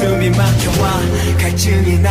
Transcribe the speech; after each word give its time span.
숨이 0.00 0.30
막혀와 0.30 1.00
갈증이 1.38 1.92
eh, 1.92 2.02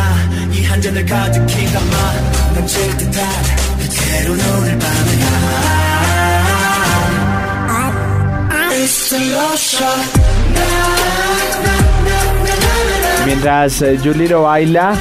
baila, 14.36 14.94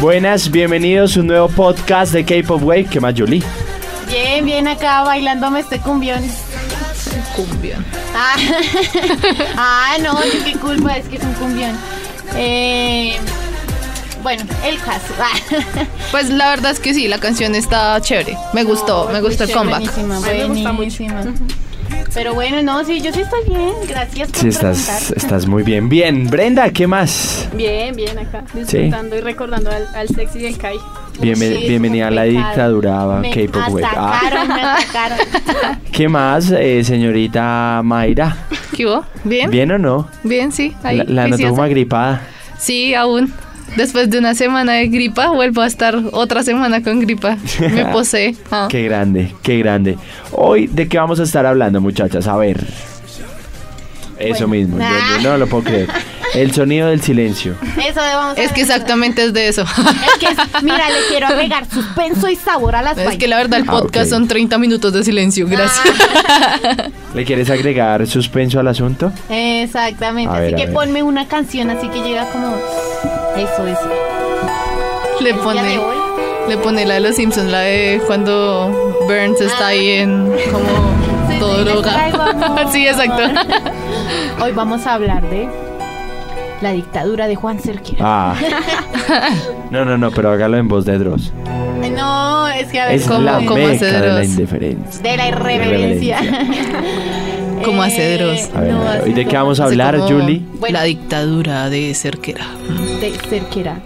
buenas, 0.00 0.50
bienvenidos 0.50 1.16
a 1.16 1.20
un 1.20 1.26
nuevo 1.28 1.48
podcast 1.48 2.12
de 2.12 2.24
K-Pop 2.24 2.62
Wave. 2.62 2.84
¿Qué 2.90 3.00
más, 3.00 3.14
Julie? 3.16 3.42
Bien, 4.08 4.44
bien 4.44 4.68
acá 4.68 5.02
bailándome 5.02 5.60
este 5.60 5.78
cumbión. 5.80 6.20
Cumbión. 7.34 7.82
Ah, 8.14 8.36
ah 9.56 9.96
no, 10.02 10.18
qué 10.44 10.52
culpa, 10.58 10.98
es 10.98 11.08
que 11.08 11.16
es 11.16 11.22
un 11.24 11.32
cumbión. 11.32 11.91
Eh, 12.36 13.16
bueno, 14.22 14.42
el 14.64 14.78
caso. 14.78 15.14
Ah. 15.20 15.86
Pues 16.10 16.28
la 16.28 16.50
verdad 16.50 16.72
es 16.72 16.78
que 16.80 16.92
sí, 16.92 17.08
la 17.08 17.18
canción 17.18 17.54
está 17.54 17.98
chévere. 18.00 18.36
Me 18.52 18.64
gustó, 18.64 19.08
me 19.10 19.20
gustó 19.22 19.44
el 19.44 19.50
comeback. 19.52 19.80
Buenísima, 20.20 20.72
buenísima. 20.72 21.22
Pero 22.12 22.34
bueno, 22.34 22.62
no, 22.62 22.84
sí, 22.84 23.00
yo 23.00 23.10
sí 23.14 23.22
estoy 23.22 23.40
bien. 23.48 23.72
Gracias 23.88 24.30
por 24.30 24.40
Sí, 24.40 24.48
estás, 25.16 25.46
muy 25.46 25.62
bien. 25.62 25.88
Bien, 25.88 26.28
Brenda, 26.28 26.68
¿qué 26.68 26.86
más? 26.86 27.48
Bien, 27.54 27.96
bien 27.96 28.18
acá, 28.18 28.44
disfrutando 28.52 29.16
y 29.16 29.20
recordando 29.22 29.70
al, 29.70 29.88
al 29.94 30.08
sexy 30.08 30.40
del 30.40 30.58
Kai. 30.58 30.76
Bienven- 31.18 31.58
Sí, 31.58 31.68
bienvenida 31.68 32.08
a 32.08 32.10
la 32.10 32.24
dictadura 32.24 33.04
Me 33.20 33.30
K-Pop 33.30 33.68
Wave. 33.70 33.86
Ah, 33.96 34.18
atacaron, 34.18 34.48
me 34.48 34.62
atacaron. 34.62 35.18
¿Qué 35.92 36.08
más, 36.08 36.50
eh, 36.50 36.84
señorita 36.84 37.80
Mayra? 37.82 38.36
¿Qué 38.76 38.86
hubo? 38.86 39.04
¿Bien? 39.24 39.50
¿Bien 39.50 39.70
o 39.72 39.78
no? 39.78 40.08
Bien, 40.22 40.52
sí. 40.52 40.74
ahí, 40.82 40.98
La, 40.98 41.04
la 41.04 41.28
noto 41.28 41.48
como 41.50 41.62
agripada. 41.62 42.22
Sí, 42.58 42.94
aún. 42.94 43.32
Después 43.76 44.10
de 44.10 44.18
una 44.18 44.34
semana 44.34 44.72
de 44.74 44.88
gripa, 44.88 45.28
vuelvo 45.30 45.62
a 45.62 45.66
estar 45.66 45.96
otra 46.12 46.42
semana 46.42 46.82
con 46.82 47.00
gripa. 47.00 47.38
Me 47.60 47.86
posee. 47.92 48.34
Ah. 48.50 48.66
Qué 48.70 48.82
grande, 48.84 49.34
qué 49.42 49.58
grande. 49.58 49.96
Hoy, 50.32 50.66
¿de 50.66 50.88
qué 50.88 50.98
vamos 50.98 51.20
a 51.20 51.22
estar 51.22 51.46
hablando, 51.46 51.80
muchachas? 51.80 52.26
A 52.26 52.36
ver. 52.36 52.62
Eso 54.18 54.46
mismo, 54.46 54.78
yo- 54.78 54.84
Ah. 54.84 55.18
yo 55.22 55.30
no 55.32 55.38
lo 55.38 55.46
puedo 55.46 55.64
creer. 55.64 55.88
El 56.34 56.52
sonido 56.54 56.88
del 56.88 57.02
silencio. 57.02 57.54
Eso 57.62 58.00
debemos 58.00 58.38
Es 58.38 58.52
que 58.52 58.62
exactamente 58.62 59.22
es 59.24 59.32
de 59.34 59.48
eso. 59.48 59.62
Es 59.62 60.18
que, 60.18 60.26
es- 60.26 60.62
mira, 60.62 60.88
le 60.88 61.06
quiero 61.08 61.26
agregar 61.26 61.66
suspenso 61.70 62.28
y 62.28 62.36
sabor 62.36 62.74
a 62.74 62.80
las 62.82 62.96
Es 62.96 63.18
que 63.18 63.28
la 63.28 63.36
verdad 63.36 63.58
el 63.60 63.68
Ah, 63.68 63.72
podcast 63.80 64.08
son 64.10 64.26
30 64.28 64.56
minutos 64.58 64.92
de 64.94 65.04
silencio. 65.04 65.46
Gracias. 65.46 65.84
¿Le 67.14 67.24
quieres 67.26 67.50
agregar 67.50 68.06
suspenso 68.06 68.58
al 68.60 68.68
asunto? 68.68 69.12
Exactamente, 69.28 70.34
A 70.34 70.38
así 70.38 70.54
que 70.54 70.68
ponme 70.68 71.02
una 71.02 71.28
canción 71.28 71.68
así 71.70 71.86
que 71.88 72.00
llega 72.02 72.24
como 72.30 72.56
eso, 73.36 73.66
eso. 73.66 73.90
le 75.20 75.34
pone, 75.34 75.78
hoy. 75.78 75.96
le 76.48 76.56
pone 76.56 76.86
la 76.86 76.94
de 76.94 77.00
los 77.00 77.16
Simpsons, 77.16 77.50
la 77.50 77.60
de 77.60 78.00
cuando 78.06 78.96
Burns 79.06 79.40
está 79.40 79.66
ahí 79.68 79.90
en 79.90 80.32
como 80.50 80.64
Sí, 81.30 81.38
todo 81.38 81.58
sí, 81.58 81.64
droga. 81.64 81.92
traigo 81.92 82.22
amor. 82.22 82.66
sí, 82.72 82.86
exacto. 82.86 83.22
Hoy 84.42 84.52
vamos 84.52 84.86
a 84.86 84.94
hablar 84.94 85.22
de 85.30 85.48
la 86.62 86.72
dictadura 86.72 87.26
de 87.26 87.34
Juan 87.36 87.58
Cerquera. 87.58 87.98
Ah. 88.00 88.34
No, 89.70 89.84
no, 89.84 89.98
no, 89.98 90.10
pero 90.10 90.30
hágalo 90.30 90.56
en 90.56 90.68
voz 90.68 90.84
de 90.84 90.98
Dross. 90.98 91.32
No, 91.96 92.48
es 92.48 92.68
que 92.68 92.80
a 92.80 92.86
ver, 92.86 92.94
Es 92.96 93.06
¿cómo- 93.06 93.20
la 93.22 93.38
cómo 93.38 93.56
meca 93.56 93.72
hace 93.72 93.86
de 93.86 93.92
la 93.92 94.14
Dross? 94.14 94.24
indiferencia. 94.26 95.02
de 95.02 95.16
la 95.16 95.28
irreverencia. 95.28 96.18
¿Cómo 97.64 97.82
hace 97.82 98.14
Eh, 98.14 98.18
Dross? 98.18 98.50
A 98.54 98.60
ver, 98.60 98.72
no, 98.72 98.80
a 98.82 98.92
ver, 98.92 99.00
así 99.02 99.10
¿y 99.10 99.12
de 99.14 99.24
qué 99.24 99.30
como- 99.30 99.42
vamos 99.44 99.60
a 99.60 99.64
hablar, 99.64 99.96
como 99.96 100.08
Julie? 100.08 100.42
Bueno. 100.60 100.72
La 100.78 100.84
dictadura 100.84 101.68
de 101.70 101.94
Cerquera. 101.94 102.46
De 103.00 103.10
Cerquera. 103.28 103.80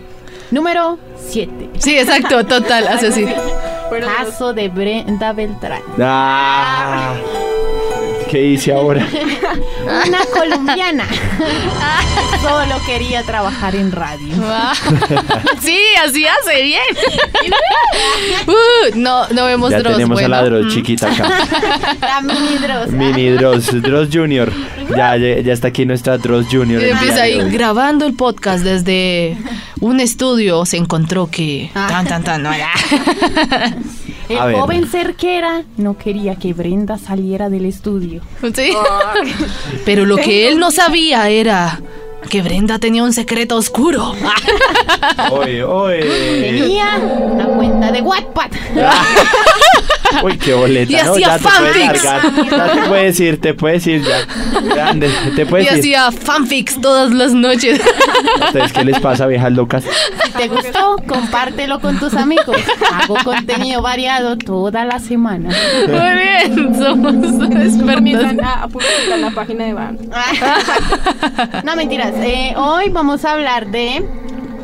Número 0.51 0.99
7. 1.29 1.71
Sí, 1.79 1.99
exacto, 1.99 2.45
total, 2.45 2.87
hace 2.89 3.09
así. 3.09 3.27
Caso 4.19 4.53
de 4.53 4.69
Brenda 4.69 5.33
Beltrán. 5.33 5.81
Ah. 6.01 7.15
¿Qué 8.31 8.45
hice 8.45 8.73
ahora? 8.73 9.07
Una 9.87 10.19
colombiana. 10.33 11.07
Solo 12.43 12.77
quería 12.85 13.23
trabajar 13.23 13.75
en 13.75 13.93
radio. 13.93 14.35
Sí, 15.61 15.79
así 16.05 16.27
hace 16.27 16.63
bien. 16.63 16.83
Uh, 18.47 18.97
no, 18.97 19.29
no 19.31 19.47
vemos 19.47 19.71
Ya 19.71 19.81
Dross, 19.81 19.95
tenemos 19.95 20.23
a 20.23 20.29
la 20.29 20.41
bueno. 20.43 20.59
Dross 20.59 20.75
chiquita 20.75 21.11
acá. 21.11 21.29
La 22.01 22.21
mini 22.21 22.59
Dross. 22.59 22.91
Mini 22.91 23.31
Dross, 23.31 23.83
Dross 23.83 24.09
Junior. 24.13 24.53
Ya, 24.91 25.17
ya, 25.17 25.41
ya 25.41 25.53
está 25.53 25.69
aquí 25.69 25.85
nuestra 25.87 26.19
Dross 26.19 26.47
Junior. 26.51 26.83
Y 26.83 26.91
empieza 26.91 27.23
ahí 27.23 27.39
grabando 27.51 28.07
el 28.07 28.15
podcast 28.15 28.63
desde 28.63 29.37
un 29.81 30.01
estudio. 30.01 30.65
Se 30.67 30.77
encontró 30.77 31.29
que. 31.29 31.71
Ah. 31.75 31.87
Tan, 31.89 32.07
tan, 32.07 32.25
tan. 32.25 32.43
no 32.43 32.53
era. 32.53 32.71
El 34.29 34.39
A 34.39 34.47
ver. 34.47 34.57
joven 34.57 34.87
Cerquera 34.89 35.63
no 35.77 35.97
quería 35.97 36.35
que 36.37 36.53
Brenda 36.53 36.99
saliera 36.99 37.49
del 37.49 37.67
estudio. 37.67 38.23
Sí. 38.55 38.73
Pero 39.85 40.05
lo 40.05 40.17
que 40.17 40.49
él 40.49 40.59
no 40.59 40.71
sabía 40.71 41.29
era 41.29 41.81
que 42.27 42.43
Brenda 42.43 42.79
tenía 42.79 43.03
un 43.03 43.13
secreto 43.13 43.57
oscuro. 43.57 44.15
Oye, 45.31 45.63
oye. 45.65 46.01
Tenía 46.59 46.97
una 46.99 47.45
cuenta 47.47 47.93
de 47.93 48.01
Wattpad. 48.03 48.51
Uy, 50.23 50.39
qué 50.39 50.55
boleta. 50.55 50.93
Y 50.93 50.97
hacía 50.97 51.37
te 51.39 51.45
fanfics. 51.45 52.03
Ya 52.03 52.21
te 52.73 52.83
puedes 52.89 53.21
ir, 53.21 53.41
te 53.41 53.55
puedes 53.55 53.87
ir 53.87 54.03
ya. 54.03 54.61
Grande, 54.63 55.11
te 55.35 55.43
Y 55.43 55.45
puedes 55.45 55.67
ir. 55.73 55.79
hacía 55.79 56.13
fanfics 56.13 56.81
todas 56.81 57.11
las 57.13 57.33
noches. 57.33 57.81
¿A 58.41 58.47
ustedes 58.47 58.73
qué 58.73 58.85
les 58.85 59.01
pasa, 59.01 59.27
viejas 59.27 59.53
locas? 59.53 59.85
Si 60.25 60.31
te 60.33 60.49
gustó, 60.49 60.97
compártelo 61.07 61.81
con 61.81 61.99
tus 61.99 62.15
amigos. 62.15 62.57
Hago 62.93 63.17
contenido 63.25 63.83
variado 63.83 64.37
toda 64.39 64.85
la 64.85 65.01
semana. 65.01 65.51
Muy 65.87 66.55
bien, 66.55 66.75
somos 66.79 67.15
expertos. 67.15 68.43
a, 68.45 68.63
a 68.63 68.69
publicar 68.69 69.19
la 69.19 69.31
página 69.31 69.65
de 69.65 69.73
Van. 69.75 69.99
No, 71.65 71.77
mentiras. 71.77 72.13
Eh, 72.23 72.55
hoy 72.57 72.89
vamos 72.91 73.25
a 73.25 73.33
hablar 73.35 73.67
de 73.71 74.05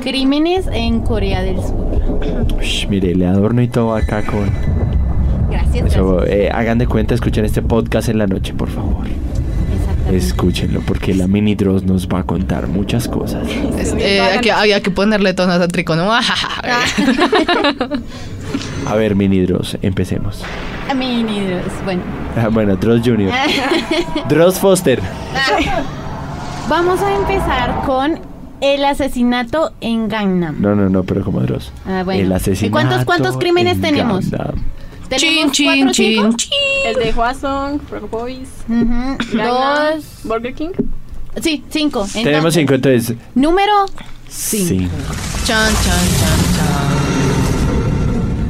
crímenes 0.02 0.66
en 0.72 1.00
Corea 1.00 1.42
del 1.42 1.56
Sur. 1.56 2.00
Ush, 2.58 2.86
mire, 2.88 3.14
le 3.14 3.26
adorno 3.26 3.62
y 3.62 3.68
todo 3.68 3.94
acá 3.94 4.22
con. 4.22 4.50
Gracias, 5.50 5.86
Eso, 5.92 6.16
gracias. 6.16 6.36
eh, 6.36 6.50
hagan 6.52 6.78
de 6.78 6.86
cuenta, 6.86 7.14
escuchen 7.14 7.44
este 7.44 7.62
podcast 7.62 8.08
en 8.08 8.18
la 8.18 8.26
noche, 8.26 8.52
por 8.54 8.68
favor. 8.70 9.06
Exactamente. 9.06 10.16
Escúchenlo, 10.16 10.80
porque 10.80 11.14
la 11.14 11.26
mini 11.26 11.54
Dross 11.54 11.84
nos 11.84 12.08
va 12.08 12.20
a 12.20 12.24
contar 12.24 12.66
muchas 12.68 13.06
cosas. 13.08 13.46
Es- 13.78 13.94
eh, 13.98 14.20
hay 14.20 14.40
que- 14.40 14.52
había 14.52 14.80
que 14.82 14.90
ponerle 14.90 15.34
tono 15.34 15.56
sátrico, 15.58 15.94
¿no? 15.96 16.10
A 18.86 18.94
ver, 18.96 19.14
mini 19.14 19.40
Dross, 19.40 19.78
empecemos. 19.82 20.42
Mini 20.96 21.40
Dross. 21.46 21.72
Bueno, 21.84 22.02
Ah, 22.36 22.48
bueno, 22.50 22.76
Dross 22.76 23.02
Junior. 23.04 23.32
Dross 24.28 24.58
Foster. 24.58 25.00
vamos 26.68 27.00
a 27.00 27.14
empezar 27.14 27.82
con 27.86 28.18
el 28.60 28.84
asesinato 28.84 29.72
en 29.80 30.08
Gangnam. 30.08 30.60
No, 30.60 30.74
no, 30.74 30.88
no, 30.88 31.02
pero 31.04 31.24
como 31.24 31.40
Dross. 31.40 31.72
Ah, 31.86 32.02
bueno. 32.04 32.22
El 32.22 32.32
asesinato. 32.32 32.72
¿Cuántos- 32.72 33.04
cuántos 33.04 33.36
crímenes 33.36 33.76
en 33.76 33.82
tenemos? 33.82 34.30
Gangnam. 34.30 34.64
¿Tenemos 35.08 35.52
Chin, 35.52 35.66
cuatro 35.66 35.92
chin, 35.92 36.14
cinco? 36.22 36.36
chin, 36.36 36.48
chin. 36.50 36.58
El 36.86 36.94
de 37.04 37.12
Hwasong, 37.12 37.80
Frog 37.80 38.08
Boys, 38.08 38.48
Gangnam, 38.66 39.18
Dos. 39.94 40.04
Burger 40.24 40.54
King. 40.54 40.70
Sí, 41.40 41.62
cinco. 41.70 42.06
Tenemos 42.12 42.54
cinco, 42.54 42.74
entonces. 42.74 43.16
Número 43.34 43.72
Cinco. 44.28 44.90
Chan, 45.44 45.70
chan, 45.84 46.06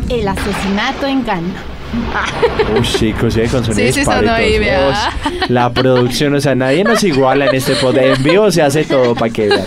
chan, 0.07 0.19
el 0.19 0.29
asesinato 0.29 1.07
en 1.07 1.25
Gangnam. 1.25 1.63
Uy, 2.79 2.83
chicos, 2.83 3.35
sí, 3.35 3.43
con 3.43 3.65
sonido 3.65 3.93
Sí, 3.93 3.93
sí, 3.93 4.05
sonó 4.05 4.33
ahí, 4.33 4.59
La 5.49 5.71
producción, 5.71 6.35
o 6.35 6.41
sea, 6.41 6.55
nadie 6.55 6.85
nos 6.85 7.03
iguala 7.05 7.47
en 7.47 7.55
este 7.55 7.75
podcast. 7.77 8.19
En 8.19 8.23
vivo 8.23 8.51
se 8.51 8.63
hace 8.63 8.85
todo 8.85 9.15
para 9.15 9.33
que 9.33 9.49
vean. 9.49 9.65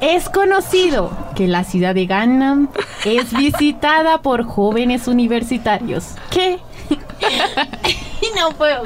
Es 0.00 0.28
conocido 0.28 1.10
que 1.36 1.46
la 1.46 1.64
ciudad 1.64 1.94
de 1.94 2.06
Gangnam 2.06 2.68
es 3.04 3.32
visitada 3.36 4.18
por 4.18 4.44
jóvenes 4.44 5.06
universitarios 5.06 6.06
que 6.30 6.58
no 8.36 8.50
puedo. 8.56 8.82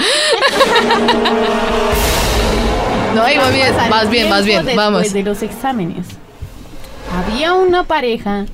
No, 3.14 3.22
ahí 3.22 3.38
va 3.38 3.50
bien, 3.50 3.74
más 3.88 4.10
bien, 4.10 4.28
más 4.28 4.44
bien, 4.44 4.66
vamos. 4.76 5.02
Después 5.02 5.12
de 5.14 5.22
los 5.30 5.42
exámenes. 5.42 6.06
Había 7.16 7.54
una 7.54 7.84
pareja 7.84 8.44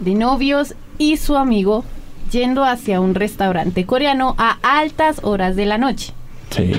de 0.00 0.14
novios 0.14 0.74
y 0.98 1.16
su 1.16 1.36
amigo 1.36 1.84
yendo 2.30 2.64
hacia 2.64 3.00
un 3.00 3.14
restaurante 3.14 3.84
coreano 3.86 4.34
a 4.38 4.58
altas 4.62 5.20
horas 5.22 5.56
de 5.56 5.66
la 5.66 5.78
noche. 5.78 6.12
Sí. 6.50 6.72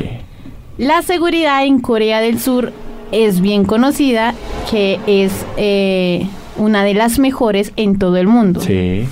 La 0.77 1.01
seguridad 1.01 1.65
en 1.65 1.79
Corea 1.79 2.21
del 2.21 2.39
Sur 2.39 2.71
es 3.11 3.41
bien 3.41 3.65
conocida, 3.65 4.33
que 4.69 4.99
es 5.07 5.45
eh, 5.57 6.27
una 6.57 6.83
de 6.83 6.93
las 6.93 7.19
mejores 7.19 7.71
en 7.75 7.97
todo 7.97 8.17
el 8.17 8.27
mundo. 8.27 8.61
Sí. 8.61 9.07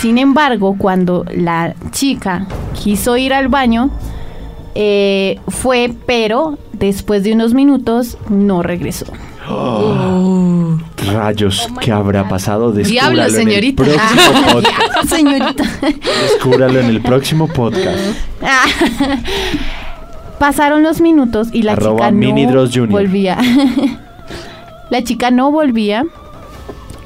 Sin 0.00 0.16
embargo, 0.16 0.76
cuando 0.78 1.26
la 1.34 1.74
chica 1.90 2.46
quiso 2.82 3.16
ir 3.18 3.34
al 3.34 3.48
baño, 3.48 3.90
eh, 4.74 5.38
fue, 5.48 5.92
pero 6.06 6.58
después 6.72 7.24
de 7.24 7.32
unos 7.34 7.52
minutos 7.52 8.16
no 8.28 8.62
regresó. 8.62 9.06
Rayos, 11.12 11.68
¿qué 11.80 11.92
habrá 11.92 12.28
pasado? 12.28 12.72
Diablo, 12.72 13.22
Descúbralo 13.22 13.22
en 13.22 13.24
el 13.26 13.32
señorita. 13.34 13.82
próximo 13.84 14.42
podcast. 14.52 14.80
Ah, 14.96 15.06
señorita. 15.06 15.64
Descúbralo 16.22 16.80
en 16.80 16.86
el 16.86 17.00
próximo 17.02 17.48
podcast. 17.48 17.98
Ah. 18.42 18.64
Pasaron 20.38 20.82
los 20.82 21.00
minutos 21.00 21.48
y 21.52 21.62
la 21.62 21.72
Arroba 21.72 21.96
chica 22.06 22.10
no 22.12 22.16
Mini 22.18 22.46
Dross 22.46 22.70
Jr.. 22.72 22.88
volvía. 22.88 23.36
la 24.90 25.04
chica 25.04 25.30
no 25.30 25.50
volvía 25.52 26.04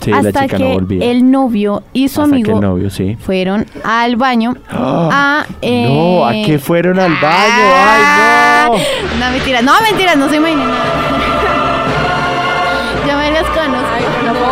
Sí, 0.01 0.11
la 0.11 0.19
hasta 0.19 0.43
chica 0.43 0.57
que 0.59 0.63
no 0.65 0.69
volvía. 0.75 1.11
el 1.11 1.31
novio 1.31 1.83
y 1.95 2.09
su 2.09 2.21
Hasta 2.21 2.37
que 2.37 2.43
amigo 2.43 2.61
novio, 2.61 2.91
sí. 2.91 3.17
fueron 3.19 3.67
al 3.85 4.17
baño 4.17 4.55
¡Ah! 4.71 5.45
a... 5.45 5.47
eh, 5.63 5.87
No, 5.89 6.27
¿a 6.27 6.33
qué 6.33 6.59
fueron 6.59 6.99
al 7.01 7.13
baño? 7.15 7.65
¡Ay, 7.75 8.03
no! 8.69 9.19
No, 9.25 9.31
mentira, 9.33 9.63
no, 9.63 9.73
mentira, 9.81 10.15
no 10.15 10.29
se 10.29 10.37
imaginen 10.37 10.67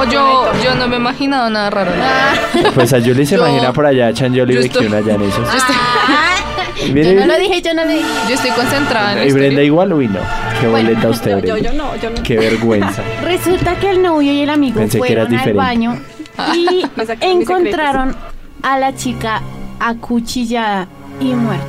No, 0.04 0.10
yo, 0.12 0.52
yo 0.64 0.75
no 0.75 0.88
me 0.88 0.96
he 0.96 0.99
imaginado 0.99 1.50
nada 1.50 1.70
raro. 1.70 1.93
Ah, 2.02 2.34
Pues 2.75 2.93
a 2.93 3.00
Julie 3.00 3.25
se 3.26 3.37
Yo- 3.37 3.46
imagina 3.46 3.72
por 3.72 3.87
allá 3.87 4.10
echándole 4.10 4.54
yo 4.54 4.60
de 4.60 4.66
estoy- 4.66 4.87
una 4.87 4.99
allá 4.99 5.14
en 5.14 5.22
esos. 5.22 5.38
Yo 5.50 5.56
estoy, 5.58 6.93
Mire, 6.93 7.14
yo 7.14 7.20
no 7.20 7.26
lo 7.26 7.38
dije, 7.38 7.62
yo 7.62 7.75
no 7.75 7.84
lo 7.84 7.90
dije. 7.90 8.04
yo 8.28 8.34
estoy 8.34 8.50
concentrada 8.50 9.12
en 9.12 9.19
la 9.20 9.25
¿Y 9.26 9.32
Brenda 9.32 9.62
igual? 9.62 9.93
Uy, 9.93 10.08
no. 10.08 10.19
Qué 10.60 10.66
Bueno, 10.66 10.88
boleta 10.90 11.08
usted, 11.10 11.31
Yo, 11.31 11.37
Brenda. 11.54 11.58
yo, 11.58 11.64
yo 11.64 11.72
no, 11.84 11.96
yo 11.96 12.10
no. 12.10 12.22
Qué 12.22 12.37
vergüenza. 12.38 13.02
Resulta 13.25 13.76
que 13.76 13.90
el 13.90 14.02
novio 14.02 14.32
y 14.32 14.40
el 14.43 14.50
amigo 14.50 14.81
Pensé 14.81 14.99
que 14.99 15.04
fueron 15.06 15.26
al 15.26 15.31
diferente. 15.31 15.52
baño 15.58 16.00
y 16.55 16.84
Me 16.96 17.06
sacaron 17.06 17.38
mis 17.38 17.48
encontraron 17.48 18.16
a 18.62 18.78
la 18.78 18.94
chica 18.96 19.43
acuchillada 19.78 20.88
y 21.20 21.34
muerta. 21.34 21.66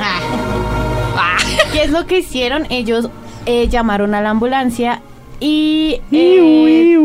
Ah. 0.00 1.36
¿Qué 1.72 1.82
es 1.84 1.90
lo 1.90 2.06
que 2.06 2.18
hicieron? 2.18 2.66
Ellos 2.70 3.08
eh, 3.46 3.68
llamaron 3.68 4.14
a 4.14 4.20
la 4.20 4.30
ambulancia 4.30 5.00
y... 5.40 6.00
eh, 6.12 6.96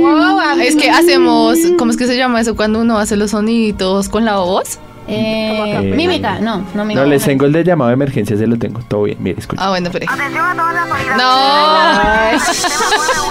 Wow, 0.00 0.40
Es 0.60 0.76
que 0.76 0.90
hacemos, 0.90 1.58
¿cómo 1.78 1.90
es 1.90 1.96
que 1.96 2.06
se 2.06 2.16
llama 2.16 2.40
eso 2.40 2.54
cuando 2.56 2.80
uno 2.80 2.98
hace 2.98 3.16
los 3.16 3.30
soniditos 3.30 4.08
con 4.08 4.24
la 4.24 4.36
voz? 4.38 4.78
Eh, 5.08 5.92
mímica, 5.96 6.38
no, 6.40 6.64
no 6.74 6.84
mímica. 6.84 7.00
No, 7.00 7.06
les 7.06 7.22
tengo 7.24 7.44
el 7.46 7.52
de 7.52 7.64
llamado 7.64 7.88
de 7.88 7.94
emergencia, 7.94 8.36
se 8.36 8.46
lo 8.46 8.56
tengo. 8.58 8.80
Todo 8.88 9.04
bien, 9.04 9.18
mire, 9.20 9.38
escucha. 9.40 9.64
Ah, 9.64 9.70
bueno, 9.70 9.88
espere. 9.88 10.06
Atención 10.08 10.44
a 10.44 10.54
todas 10.54 10.74
las. 10.74 10.88
No. 11.16 12.52
Sistema 12.52 12.84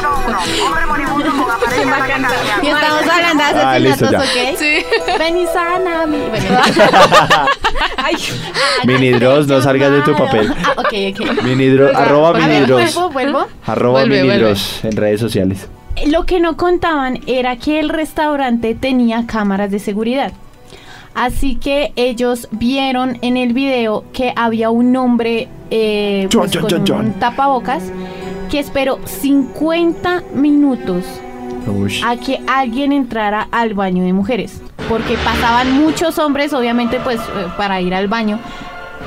911. 0.04 0.62
Hombre 0.64 0.86
moribundo 0.86 1.32
con 1.32 1.52
apariencia 1.52 1.86
de 1.86 2.12
ataque 2.22 2.62
Y 2.64 2.68
estamos 2.68 3.02
hablando 3.02 3.44
de 3.44 3.62
Ah, 3.62 3.80
listo, 3.80 4.06
asesinatos, 4.06 4.36
ya. 4.36 4.52
¿ok? 4.52 4.58
Sí. 4.58 4.86
Ven 5.20 5.38
y 5.38 5.46
sana, 5.48 6.06
mi... 6.08 6.18
Bueno. 6.30 6.60
Ay, 7.98 8.16
Mini 8.86 9.12
Dross, 9.12 9.48
no 9.48 9.62
salgas 9.62 9.92
de 9.92 10.02
tu 10.02 10.16
papel. 10.16 10.54
Ah, 10.64 10.74
ok, 10.78 10.94
ok. 11.14 11.44
Mini 11.44 11.68
Dross, 11.68 11.96
arroba 11.96 12.30
A 12.30 12.34
Mini 12.34 12.48
ver, 12.60 12.68
Dross. 12.68 12.94
vuelvo, 12.96 13.10
vuelvo. 13.12 13.48
Arroba 13.66 14.00
Vuelve, 14.00 14.16
Mini 14.18 14.28
vuelve. 14.28 14.46
Dross 14.48 14.84
en 14.86 14.96
redes 14.98 15.20
sociales. 15.20 15.68
Lo 16.08 16.26
que 16.26 16.40
no 16.40 16.58
contaban 16.58 17.20
era 17.28 17.58
que 17.58 17.80
el 17.80 17.90
restaurante 17.90 18.76
tenía 18.76 19.26
cámaras 19.28 19.72
de 19.72 19.80
seguridad. 19.80 20.32
Así 21.14 21.56
que 21.56 21.92
ellos 21.96 22.48
vieron 22.52 23.18
en 23.22 23.38
el 23.38 23.54
video 23.54 24.06
que 24.14 24.34
había 24.36 24.70
un 24.70 24.96
hombre 24.96 25.48
eh, 25.70 26.28
pues, 26.40 26.52
con 26.62 26.70
un 27.06 27.14
tapabocas 27.20 27.84
que 28.50 28.60
esperó 28.60 29.00
50 29.06 30.24
minutos 30.34 31.04
a 32.04 32.16
que 32.18 32.40
alguien 32.48 32.92
entrara 32.92 33.48
al 33.52 33.74
baño 33.74 34.04
de 34.04 34.14
mujeres. 34.14 34.62
Porque 34.90 35.16
pasaban 35.24 35.72
muchos 35.80 36.18
hombres, 36.18 36.54
obviamente, 36.54 37.00
pues 37.02 37.20
eh, 37.20 37.48
para 37.58 37.80
ir 37.82 37.94
al 37.94 38.08
baño. 38.08 38.40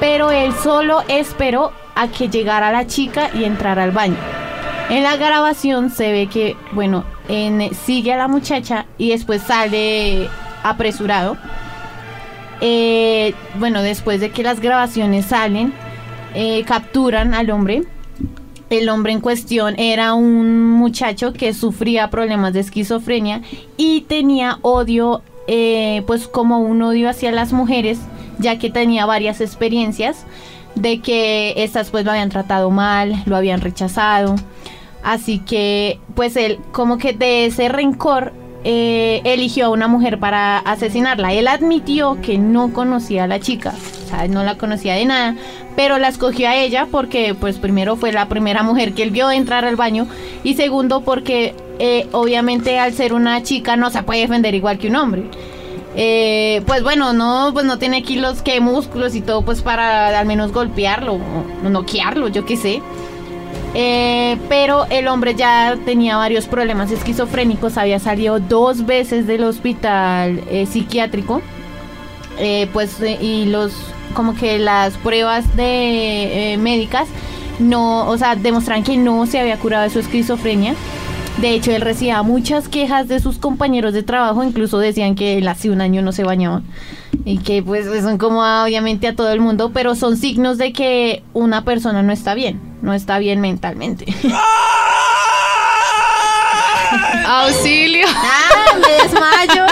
Pero 0.00 0.30
él 0.30 0.52
solo 0.62 1.02
esperó 1.08 1.72
a 1.94 2.08
que 2.08 2.28
llegara 2.28 2.70
la 2.72 2.86
chica 2.86 3.30
y 3.34 3.44
entrara 3.44 3.82
al 3.84 3.90
baño. 3.92 4.16
En 4.90 5.02
la 5.02 5.16
grabación 5.16 5.90
se 5.90 6.12
ve 6.12 6.26
que, 6.28 6.56
bueno, 6.72 7.04
en- 7.28 7.74
sigue 7.74 8.12
a 8.12 8.16
la 8.18 8.28
muchacha 8.28 8.86
y 8.98 9.10
después 9.10 9.42
sale 9.42 10.28
apresurado. 10.62 11.36
Eh, 12.60 13.34
bueno, 13.58 13.82
después 13.82 14.20
de 14.20 14.30
que 14.30 14.42
las 14.42 14.60
grabaciones 14.60 15.26
salen, 15.26 15.72
eh, 16.34 16.64
capturan 16.64 17.34
al 17.34 17.50
hombre. 17.50 17.84
El 18.70 18.88
hombre 18.88 19.12
en 19.12 19.20
cuestión 19.20 19.78
era 19.78 20.14
un 20.14 20.70
muchacho 20.70 21.32
que 21.32 21.54
sufría 21.54 22.10
problemas 22.10 22.54
de 22.54 22.60
esquizofrenia 22.60 23.42
y 23.76 24.02
tenía 24.02 24.58
odio, 24.62 25.22
eh, 25.46 26.02
pues 26.06 26.26
como 26.26 26.58
un 26.60 26.82
odio 26.82 27.08
hacia 27.08 27.30
las 27.30 27.52
mujeres, 27.52 28.00
ya 28.38 28.58
que 28.58 28.70
tenía 28.70 29.06
varias 29.06 29.40
experiencias 29.40 30.24
de 30.74 31.00
que 31.00 31.54
estas 31.56 31.90
pues 31.90 32.04
lo 32.04 32.10
habían 32.10 32.30
tratado 32.30 32.70
mal, 32.70 33.22
lo 33.26 33.36
habían 33.36 33.60
rechazado. 33.60 34.34
Así 35.04 35.38
que 35.38 36.00
pues 36.14 36.34
él 36.36 36.58
como 36.72 36.98
que 36.98 37.12
de 37.12 37.46
ese 37.46 37.68
rencor 37.68 38.32
eh, 38.64 39.20
eligió 39.25 39.66
a 39.66 39.69
una 39.69 39.88
mujer 39.88 40.19
para 40.19 40.58
asesinarla. 40.58 41.32
Él 41.32 41.49
admitió 41.49 42.19
que 42.22 42.38
no 42.38 42.72
conocía 42.72 43.25
a 43.25 43.26
la 43.26 43.38
chica, 43.38 43.75
o 44.05 44.08
sea, 44.08 44.26
no 44.26 44.43
la 44.43 44.56
conocía 44.56 44.94
de 44.94 45.05
nada, 45.05 45.37
pero 45.76 45.99
la 45.99 46.08
escogió 46.08 46.49
a 46.49 46.56
ella 46.56 46.88
porque 46.90 47.34
pues 47.38 47.58
primero 47.58 47.96
fue 47.96 48.12
la 48.12 48.28
primera 48.28 48.62
mujer 48.62 48.94
que 48.94 49.02
él 49.02 49.11
vio 49.11 49.31
entrar 49.31 49.64
al 49.64 49.76
baño 49.76 50.06
y 50.43 50.55
segundo 50.55 51.02
porque 51.02 51.55
eh, 51.78 52.06
obviamente 52.12 52.78
al 52.78 52.94
ser 52.94 53.12
una 53.12 53.43
chica 53.43 53.76
no 53.76 53.90
se 53.90 54.02
puede 54.02 54.20
defender 54.20 54.55
igual 54.55 54.78
que 54.78 54.88
un 54.88 54.96
hombre. 54.96 55.25
Eh, 55.96 56.62
pues 56.67 56.82
bueno, 56.82 57.12
no, 57.12 57.50
pues 57.53 57.67
no 57.67 57.79
tiene 57.79 58.03
kilos 58.03 58.43
que 58.43 58.60
músculos 58.60 59.15
y 59.15 59.20
todo, 59.20 59.43
pues 59.43 59.62
para 59.62 60.19
al 60.19 60.27
menos 60.27 60.53
golpearlo 60.53 61.15
o 61.15 61.69
noquearlo, 61.69 62.29
yo 62.29 62.44
qué 62.44 62.56
sé. 62.56 62.82
Eh, 63.76 64.38
pero 64.48 64.86
el 64.88 65.08
hombre 65.08 65.34
ya 65.34 65.76
tenía 65.84 66.16
varios 66.16 66.46
problemas 66.46 66.93
esquizofrénicos, 66.93 67.76
había 67.76 67.98
salido 67.98 68.38
dos 68.38 68.86
veces 68.86 69.26
del 69.26 69.43
hospital 69.43 70.40
eh, 70.48 70.66
psiquiátrico, 70.66 71.43
eh, 72.38 72.69
pues 72.72 72.98
y 73.20 73.46
los 73.46 73.72
como 74.14 74.34
que 74.34 74.58
las 74.58 74.96
pruebas 74.96 75.56
de 75.56 76.52
eh, 76.52 76.56
médicas 76.56 77.08
no, 77.58 78.08
o 78.08 78.16
sea, 78.16 78.36
demostraron 78.36 78.84
que 78.84 78.96
no 78.96 79.26
se 79.26 79.38
había 79.38 79.58
curado 79.58 79.84
de 79.84 79.90
su 79.90 79.98
esquizofrenia. 79.98 80.74
De 81.40 81.50
hecho, 81.50 81.72
él 81.72 81.82
recibía 81.82 82.22
muchas 82.22 82.69
quejas 82.69 83.08
de 83.08 83.19
sus 83.20 83.38
compañeros 83.38 83.93
de 83.93 84.04
trabajo, 84.04 84.43
incluso 84.44 84.78
decían 84.78 85.14
que 85.16 85.38
él 85.38 85.48
hace 85.48 85.70
un 85.70 85.81
año 85.81 86.00
no 86.00 86.12
se 86.12 86.24
bañaba. 86.24 86.62
Y 87.24 87.38
que 87.38 87.62
pues 87.62 87.86
son 88.02 88.19
como 88.19 88.40
obviamente 88.40 89.08
a 89.08 89.16
todo 89.16 89.32
el 89.32 89.40
mundo, 89.40 89.72
pero 89.74 89.94
son 89.94 90.16
signos 90.16 90.58
de 90.58 90.72
que 90.72 91.22
una 91.32 91.64
persona 91.64 92.02
no 92.02 92.12
está 92.12 92.34
bien, 92.34 92.60
no 92.84 92.93
está 92.94 93.19
bien 93.19 93.41
mentalmente. 93.41 94.05
Auxilio. 97.26 98.06
¡Ah, 98.14 98.74
me 98.76 98.93
desmayo! 99.03 99.64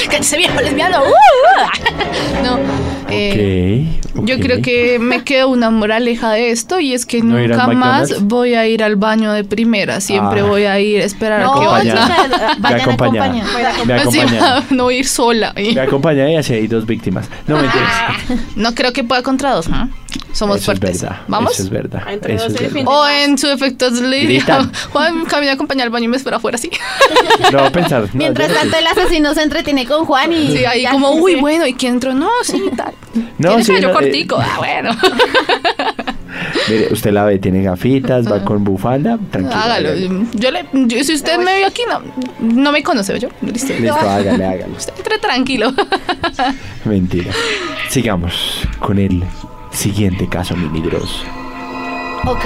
¡Cállese 0.10 0.36
viejo 0.38 0.60
lesbiano! 0.60 1.02
¡Uh! 1.02 1.08
uh. 1.08 1.12
No. 2.42 2.58
eh, 3.10 3.88
Ok, 4.00 4.05
Yo 4.24 4.38
creo 4.38 4.62
que 4.62 4.98
me 4.98 5.22
quedó 5.24 5.48
una 5.48 5.70
moraleja 5.70 6.32
de 6.32 6.50
esto 6.50 6.80
y 6.80 6.94
es 6.94 7.06
que 7.06 7.22
¿No 7.22 7.38
nunca 7.38 7.66
más 7.68 8.22
voy 8.22 8.54
a 8.54 8.66
ir 8.66 8.82
al 8.82 8.96
baño 8.96 9.32
de 9.32 9.44
primera. 9.44 10.00
Siempre 10.00 10.40
Ah. 10.40 10.44
voy 10.44 10.64
a 10.64 10.78
ir 10.80 11.02
a 11.02 11.04
esperar 11.04 11.42
No, 11.42 11.54
a 11.54 11.60
que 11.60 11.66
vaya. 11.66 11.92
Acompañada. 12.04 12.24
chicas, 12.24 12.60
vayan 12.60 12.80
acompañada. 12.80 13.26
acompañadas. 13.26 13.54
Me 13.86 13.94
acompaña. 13.94 14.22
Encima, 14.22 14.64
no 14.70 14.90
ir 14.90 15.06
sola. 15.06 15.52
Me 15.56 15.80
acompaña 15.80 16.30
y 16.30 16.36
así 16.36 16.54
hay 16.54 16.66
dos 16.66 16.86
víctimas. 16.86 17.28
No 17.46 17.56
mentiras. 17.56 17.92
No 18.56 18.74
creo 18.74 18.92
que 18.92 19.04
pueda 19.04 19.22
contra 19.22 19.52
dos. 19.52 19.68
¿no? 19.68 19.88
Somos 20.32 20.58
Eso 20.60 20.72
es 20.72 20.78
fuertes. 20.80 21.02
verdad. 21.02 21.20
¿Vamos? 21.28 21.52
Eso 21.54 21.62
es 21.62 21.70
verdad. 21.70 22.02
Ah, 22.06 22.12
Eso 22.12 22.46
es 22.46 22.52
verdad. 22.60 22.82
O 22.86 23.08
en 23.08 23.38
su 23.38 23.48
efecto 23.48 23.88
Lidia. 23.90 24.24
Gritan. 24.40 24.72
Juan 24.92 25.24
camina 25.24 25.52
a 25.52 25.54
acompañar 25.54 25.84
al 25.86 25.90
baño 25.90 26.04
y 26.04 26.08
me 26.08 26.16
espera 26.16 26.36
afuera 26.36 26.56
así. 26.56 26.70
No 27.52 27.58
va 27.58 27.66
a 27.68 27.70
pensar. 27.72 28.02
no, 28.02 28.08
Mientras 28.14 28.48
no 28.48 28.54
tanto, 28.54 28.76
el 28.78 28.86
asesino 28.86 29.34
se 29.34 29.42
entretiene 29.42 29.86
con 29.86 30.04
Juan 30.04 30.32
y. 30.32 30.56
Sí, 30.56 30.64
ahí 30.64 30.82
ya. 30.82 30.90
como, 30.90 31.10
uy, 31.12 31.36
bueno, 31.36 31.66
¿y 31.66 31.74
quién 31.74 31.94
entró? 31.94 32.12
No, 32.14 32.28
sí, 32.42 32.60
tal. 32.76 32.92
No, 33.38 33.62
sí, 33.62 33.72
no, 33.80 33.92
cortico. 34.10 34.36
Ah, 34.40 34.54
bueno. 34.58 34.90
Mire, 36.68 36.92
usted 36.92 37.12
la 37.12 37.24
ve, 37.24 37.38
tiene 37.38 37.62
gafitas, 37.62 38.30
va 38.30 38.44
con 38.44 38.64
bufanda, 38.64 39.18
tranquilo. 39.30 39.56
Hágalo. 39.60 39.90
Yo 40.34 40.50
le, 40.50 40.66
yo- 40.72 41.02
si 41.04 41.14
usted 41.14 41.38
me 41.38 41.56
vio 41.58 41.66
aquí, 41.68 41.82
no, 41.88 42.02
no 42.40 42.72
me 42.72 42.82
conoce, 42.82 43.18
yo. 43.18 43.28
Listo. 43.42 43.72
Listo, 43.78 43.94
hágale, 44.00 44.44
hágale. 44.44 44.72
Usted 44.76 44.92
entre 44.96 45.18
tranquilo. 45.18 45.72
Mentira. 46.84 47.30
Sigamos 47.88 48.62
con 48.80 48.98
el 48.98 49.22
siguiente 49.70 50.28
caso, 50.28 50.56
Mini 50.56 50.80
Dross. 50.80 51.22
Ok, 52.26 52.44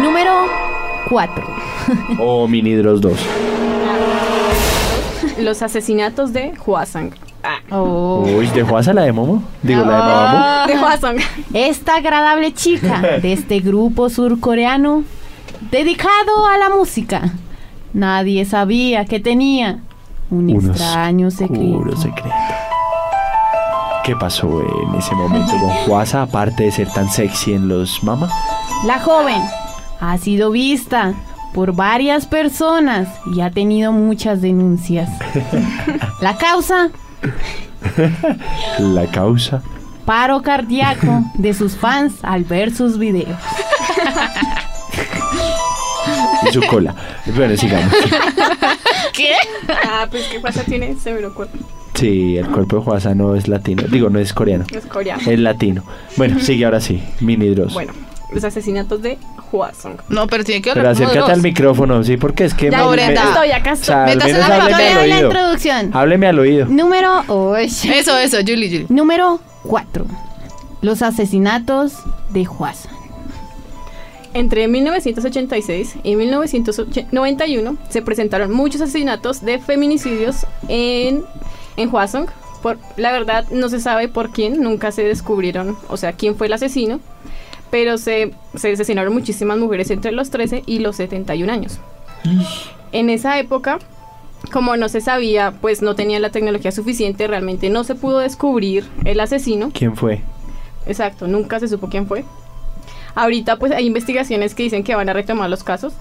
número 0.00 0.46
4. 1.08 1.44
O 2.18 2.46
Mini 2.46 2.74
Dross 2.74 3.00
2. 3.00 3.18
Los 5.40 5.62
asesinatos 5.62 6.32
de 6.32 6.52
Hwasong. 7.44 7.72
Oh. 7.72 8.24
Uy, 8.26 8.46
¿de 8.48 8.62
Juasa 8.62 8.92
la 8.92 9.02
de 9.02 9.12
Momo? 9.12 9.42
Digo, 9.62 9.84
la 9.84 9.92
de 9.92 9.98
Mamamoo. 10.02 10.66
De 10.66 10.76
Hwasong. 10.78 11.16
Esta 11.52 11.96
agradable 11.96 12.52
chica 12.54 13.00
de 13.22 13.32
este 13.32 13.60
grupo 13.60 14.08
surcoreano 14.08 15.04
dedicado 15.70 16.46
a 16.48 16.58
la 16.58 16.70
música. 16.70 17.32
Nadie 17.92 18.44
sabía 18.44 19.04
que 19.04 19.20
tenía 19.20 19.80
un 20.30 20.50
Un 20.50 20.70
extraño 20.70 21.30
secreto. 21.30 21.96
secreto. 21.96 22.34
¿Qué 24.04 24.14
pasó 24.16 24.60
en 24.88 24.94
ese 24.96 25.14
momento 25.14 25.52
con 25.52 25.70
Juasa, 25.86 26.22
aparte 26.22 26.64
de 26.64 26.72
ser 26.72 26.88
tan 26.92 27.08
sexy 27.08 27.54
en 27.54 27.68
los 27.68 28.02
Mama? 28.04 28.28
La 28.84 28.98
joven 28.98 29.40
ha 30.00 30.18
sido 30.18 30.50
vista 30.50 31.14
por 31.54 31.74
varias 31.74 32.26
personas 32.26 33.08
y 33.34 33.40
ha 33.40 33.50
tenido 33.50 33.92
muchas 33.92 34.42
denuncias. 34.42 35.08
La 36.20 36.36
causa, 36.36 36.90
La 38.78 39.06
causa. 39.10 39.62
paro 40.04 40.42
cardíaco 40.42 41.22
de 41.34 41.54
sus 41.54 41.76
fans 41.76 42.14
al 42.22 42.44
ver 42.44 42.74
sus 42.74 42.98
videos. 42.98 43.38
Y 46.48 46.52
su 46.52 46.60
cola. 46.62 46.94
Bueno, 47.34 47.56
sigamos. 47.56 47.92
Ah, 49.86 50.06
pues 50.10 50.24
¿qué 50.24 50.40
pasa? 50.40 50.62
Tiene 50.64 50.94
severo 50.96 51.32
cuerpo. 51.34 51.56
Sí, 51.94 52.36
el 52.36 52.46
cuerpo 52.48 52.76
de 52.76 52.82
Juasa 52.82 53.14
no 53.14 53.34
es 53.36 53.48
latino. 53.48 53.84
Digo, 53.84 54.10
no 54.10 54.18
es 54.18 54.32
coreano. 54.32 54.64
Es 54.70 54.84
coreano. 54.86 55.22
Es 55.30 55.38
latino. 55.38 55.84
Bueno, 56.16 56.40
sigue 56.40 56.64
ahora 56.64 56.80
sí. 56.80 57.02
Mini 57.20 57.48
Dross. 57.54 57.72
Bueno, 57.72 57.92
los 58.32 58.44
asesinatos 58.44 59.00
de 59.02 59.18
No, 60.08 60.26
pero 60.26 60.44
tiene 60.44 60.60
que 60.62 60.70
Pero 60.70 60.80
hablar 60.88 60.94
como 60.96 61.08
acércate 61.08 61.32
al 61.32 61.42
micrófono, 61.42 62.02
sí, 62.04 62.16
porque 62.16 62.44
es 62.44 62.54
que... 62.54 62.70
Ya, 62.70 62.86
me- 62.86 62.96
me- 62.96 63.12
estoy, 63.14 63.50
acá 63.52 63.70
o 63.70 63.74
estoy. 63.74 63.86
sea, 63.86 64.04
al 64.04 64.10
Métase 64.16 64.32
menos 64.32 64.48
en 64.48 64.48
la 64.48 64.64
hábleme 64.64 64.88
al 64.88 64.94
la 65.08 65.16
oído. 65.16 65.28
introducción. 65.28 65.90
Hábleme 65.94 66.26
al 66.26 66.38
oído. 66.38 66.66
Número 66.66 67.22
uy. 67.28 67.64
Eso, 67.64 68.18
eso, 68.18 68.36
Julie, 68.38 68.68
Julie. 68.68 68.86
Número 68.88 69.40
4. 69.64 70.06
Los 70.82 71.02
asesinatos 71.02 71.94
de 72.30 72.42
Huasa. 72.46 72.90
Entre 74.34 74.66
1986 74.66 75.94
y 76.02 76.16
1991 76.16 77.76
se 77.88 78.02
presentaron 78.02 78.50
muchos 78.52 78.80
asesinatos 78.80 79.42
de 79.44 79.60
feminicidios 79.60 80.44
en, 80.68 81.22
en 81.76 81.88
Hwasong. 81.88 82.26
Por, 82.60 82.78
la 82.96 83.12
verdad 83.12 83.44
no 83.52 83.68
se 83.68 83.78
sabe 83.78 84.08
por 84.08 84.30
quién, 84.30 84.60
nunca 84.62 84.90
se 84.90 85.04
descubrieron, 85.04 85.76
o 85.88 85.96
sea, 85.96 86.14
quién 86.14 86.34
fue 86.34 86.46
el 86.48 86.54
asesino, 86.54 86.98
pero 87.74 87.98
se, 87.98 88.30
se 88.54 88.70
asesinaron 88.70 89.12
muchísimas 89.12 89.58
mujeres 89.58 89.90
entre 89.90 90.12
los 90.12 90.30
13 90.30 90.62
y 90.64 90.78
los 90.78 90.94
71 90.94 91.52
años. 91.52 91.80
En 92.92 93.10
esa 93.10 93.36
época, 93.40 93.80
como 94.52 94.76
no 94.76 94.88
se 94.88 95.00
sabía, 95.00 95.54
pues 95.60 95.82
no 95.82 95.96
tenían 95.96 96.22
la 96.22 96.30
tecnología 96.30 96.70
suficiente, 96.70 97.26
realmente 97.26 97.70
no 97.70 97.82
se 97.82 97.96
pudo 97.96 98.20
descubrir 98.20 98.84
el 99.04 99.18
asesino. 99.18 99.72
¿Quién 99.74 99.96
fue? 99.96 100.22
Exacto, 100.86 101.26
nunca 101.26 101.58
se 101.58 101.66
supo 101.66 101.88
quién 101.88 102.06
fue. 102.06 102.24
Ahorita 103.16 103.56
pues 103.56 103.72
hay 103.72 103.88
investigaciones 103.88 104.54
que 104.54 104.62
dicen 104.62 104.84
que 104.84 104.94
van 104.94 105.08
a 105.08 105.12
retomar 105.12 105.50
los 105.50 105.64
casos, 105.64 105.94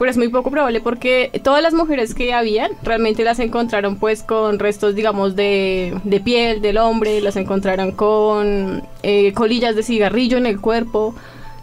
pero 0.00 0.10
es 0.10 0.16
muy 0.16 0.26
poco 0.28 0.50
probable 0.50 0.80
porque 0.80 1.30
todas 1.44 1.62
las 1.62 1.72
mujeres 1.74 2.14
que 2.14 2.32
habían 2.32 2.72
realmente 2.82 3.22
las 3.22 3.38
encontraron 3.38 3.94
pues 3.96 4.24
con 4.24 4.58
restos 4.58 4.96
digamos 4.96 5.36
de, 5.36 5.94
de 6.02 6.18
piel 6.20 6.60
del 6.60 6.78
hombre, 6.78 7.20
las 7.20 7.36
encontraron 7.36 7.92
con 7.92 8.82
eh, 9.04 9.32
colillas 9.34 9.76
de 9.76 9.84
cigarrillo 9.84 10.38
en 10.38 10.46
el 10.46 10.60
cuerpo, 10.60 11.14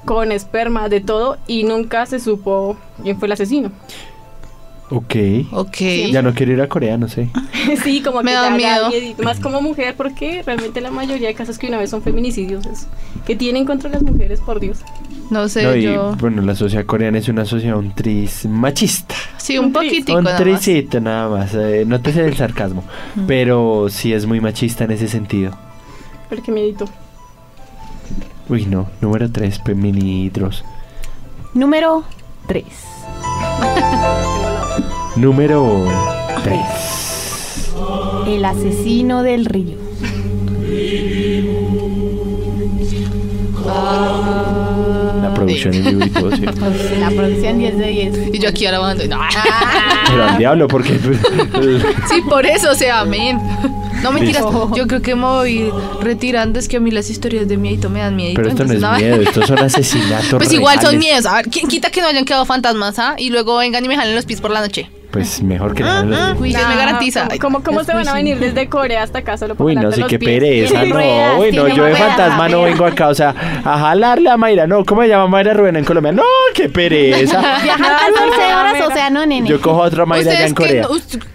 con 0.05 0.31
esperma, 0.31 0.87
de 0.87 1.01
todo 1.01 1.37
y 1.47 1.65
nunca 1.65 2.05
se 2.05 2.19
supo 2.21 2.77
quién 3.03 3.19
fue 3.19 3.25
el 3.25 3.33
asesino. 3.33 3.71
Ok. 4.89 5.15
Ok. 5.51 5.77
Ya 6.11 6.21
no 6.21 6.33
quiero 6.33 6.53
ir 6.53 6.61
a 6.61 6.69
Corea, 6.69 6.97
no 6.97 7.09
sé. 7.09 7.29
sí, 7.83 8.01
como 8.01 8.23
Me 8.23 8.31
que 8.31 8.35
da 8.37 8.49
ya 8.51 8.55
miedo. 8.55 8.89
nadie- 8.89 9.15
más 9.21 9.39
como 9.41 9.61
mujer 9.61 9.95
porque 9.97 10.43
realmente 10.43 10.79
la 10.79 10.91
mayoría 10.91 11.27
de 11.27 11.33
casos 11.33 11.57
que 11.57 11.67
una 11.67 11.77
vez 11.77 11.89
son 11.89 12.01
feminicidios 12.01 12.65
es- 12.67 12.87
que 13.25 13.35
tienen 13.35 13.65
contra 13.65 13.89
las 13.89 14.01
mujeres, 14.01 14.39
por 14.39 14.61
Dios. 14.61 14.77
No 15.29 15.49
sé, 15.49 15.63
No, 15.63 15.75
y, 15.75 15.83
yo. 15.83 16.15
bueno, 16.19 16.41
la 16.41 16.55
sociedad 16.55 16.85
coreana 16.85 17.17
es 17.17 17.27
una 17.27 17.45
sociedad 17.45 17.77
un 17.77 17.93
tris 17.93 18.45
machista. 18.45 19.15
Sí, 19.37 19.57
un 19.57 19.65
un 19.65 19.73
poquitico 19.73 20.17
Un 20.17 20.23
nada 20.23 20.39
más. 20.39 20.43
trisito 20.61 20.99
nada 21.01 21.29
más. 21.29 21.53
eh, 21.53 21.83
no 21.85 21.99
te 22.01 22.13
sé 22.13 22.25
el 22.25 22.35
sarcasmo. 22.35 22.83
Pero 23.27 23.87
sí 23.89 24.13
es 24.13 24.25
muy 24.25 24.39
machista 24.39 24.85
en 24.85 24.91
ese 24.91 25.07
sentido. 25.07 25.51
Pero 26.29 26.41
qué 26.43 26.51
miedito. 26.51 26.85
Uy, 28.49 28.65
no. 28.65 28.87
Número 29.01 29.29
3, 29.29 29.61
mini 29.75 30.29
Dross. 30.29 30.63
Número 31.53 32.03
3. 32.47 32.63
Número 35.17 35.85
3. 36.43 36.59
El 38.27 38.45
asesino 38.45 39.23
del 39.23 39.45
río. 39.45 39.77
La 45.21 45.33
producción 45.33 45.73
en 45.73 45.83
vivo 45.83 46.05
y 46.05 46.09
todo, 46.09 46.35
sí. 46.35 46.41
La 46.99 47.09
producción 47.09 47.59
10 47.59 47.77
de 47.77 47.87
10. 47.87 48.17
Y 48.33 48.39
yo 48.39 48.49
aquí 48.49 48.65
alabando. 48.65 49.05
No. 49.07 49.19
Pero 50.07 50.23
al 50.23 50.37
diablo, 50.37 50.67
porque... 50.67 50.99
Sí, 52.09 52.21
por 52.27 52.45
eso, 52.45 52.71
o 52.71 52.75
sea, 52.75 53.01
amén. 53.01 53.39
No 54.03 54.11
mentiras, 54.11 54.43
yo 54.75 54.85
creo 54.87 55.01
que 55.01 55.15
me 55.15 55.23
voy 55.23 55.71
retirando. 56.01 56.59
Es 56.59 56.67
que 56.67 56.77
a 56.77 56.79
mí 56.79 56.91
las 56.91 57.09
historias 57.09 57.47
de 57.47 57.57
miedito 57.57 57.89
me 57.89 57.99
dan 57.99 58.15
miedito. 58.15 58.37
Pero 58.41 58.49
esto 58.49 58.65
no 58.65 58.73
es 58.73 59.01
miedo, 59.01 59.21
estos 59.21 59.47
son 59.47 59.59
asesinatos 59.59 60.33
Pues 60.37 60.53
igual 60.53 60.75
son 60.75 60.91
reales. 60.91 60.99
miedos. 60.99 61.25
A 61.25 61.35
ver, 61.35 61.47
¿quién 61.49 61.67
quita 61.67 61.89
que 61.89 62.01
no 62.01 62.07
hayan 62.07 62.23
quedado 62.25 62.45
fantasmas, 62.45 62.99
ah? 62.99 63.15
Y 63.17 63.29
luego 63.31 63.57
vengan 63.57 63.83
y 63.83 63.87
me 63.87 63.95
jalen 63.95 64.15
los 64.15 64.25
pies 64.25 64.39
por 64.39 64.51
la 64.51 64.61
noche. 64.61 64.89
Pues 65.11 65.41
mejor 65.41 65.73
que 65.73 65.83
nada. 65.83 66.03
los- 66.03 66.39
Uy, 66.39 66.53
¿quién 66.53 66.67
me 66.67 66.75
garantiza? 66.75 67.27
¿Cómo, 67.39 67.63
cómo, 67.63 67.83
se 67.83 67.93
van 67.93 68.07
a 68.07 68.13
venir 68.13 68.39
desde 68.39 68.67
Corea 68.67 69.03
hasta 69.03 69.19
acá 69.19 69.37
solo 69.37 69.55
Uy, 69.57 69.75
no, 69.75 69.83
los 69.83 70.07
qué 70.07 70.19
pereza, 70.19 70.83
no. 70.83 71.39
Uy, 71.39 71.51
no, 71.51 71.67
yo 71.67 71.83
de 71.85 71.95
fantasma 71.95 72.49
no 72.49 72.63
vengo 72.63 72.85
acá, 72.85 73.07
o 73.07 73.15
sea, 73.15 73.33
a 73.63 73.79
jalarle 73.79 74.29
a 74.29 74.37
Mayra. 74.37 74.67
No, 74.67 74.83
¿cómo 74.85 75.01
se 75.03 75.07
llama 75.07 75.27
Mayra 75.27 75.53
Rubén 75.53 75.77
en 75.77 75.85
Colombia? 75.85 76.11
No, 76.11 76.23
qué 76.53 76.69
pereza. 76.69 77.39
Viajar 77.63 77.97
casi 77.99 78.23
11 78.23 78.53
horas, 78.53 78.81
o 78.87 78.91
sea, 78.91 79.09
no, 79.09 79.25
nene. 79.25 79.47
Yo 79.47 79.61
cojo 79.61 79.83
a 79.83 79.87
otra 79.87 80.05
Mayra 80.05 80.31
allá 80.31 80.47
en 80.47 80.53
Corea. 80.53 80.87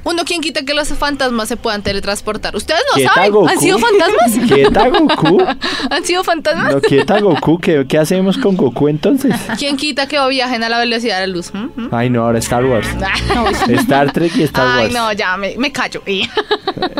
uno 0.05 0.23
quién 0.25 0.41
quita 0.41 0.65
que 0.65 0.75
los 0.75 0.89
fantasmas 0.89 1.49
se 1.49 1.57
puedan 1.57 1.83
teletransportar. 1.83 2.55
Ustedes 2.55 2.83
no 2.91 2.97
¿Quieta 2.97 3.15
saben. 3.15 3.33
Goku? 3.33 3.49
¿Han 3.49 3.59
sido 3.59 3.79
fantasmas? 3.79 4.49
¿Quieta 4.49 4.89
Goku? 4.89 5.43
¿Han 5.91 6.05
sido 6.05 6.25
fantasmas? 6.25 6.75
No, 6.75 6.81
quieta 6.81 7.21
Goku. 7.21 7.59
¿Qué, 7.59 7.87
qué 7.89 7.99
hacemos 7.99 8.37
con 8.37 8.57
Goku 8.57 8.89
entonces? 8.89 9.35
¿Quién 9.59 9.77
quita 9.77 10.07
que 10.07 10.19
viajen 10.29 10.63
a 10.63 10.69
la 10.69 10.79
velocidad 10.79 11.21
de 11.21 11.27
la 11.27 11.33
luz? 11.33 11.53
¿Mm? 11.55 11.69
¿Mm? 11.75 11.89
Ay, 11.91 12.11
no, 12.11 12.25
ahora 12.25 12.39
Star 12.39 12.65
Wars. 12.65 12.87
Star 13.69 14.13
Trek 14.13 14.37
y 14.37 14.43
Star 14.45 14.67
Ay, 14.69 14.83
Wars. 14.85 14.95
no, 14.95 15.13
ya 15.13 15.37
me, 15.37 15.57
me 15.57 15.71
callo. 15.73 16.03
Y- 16.07 16.29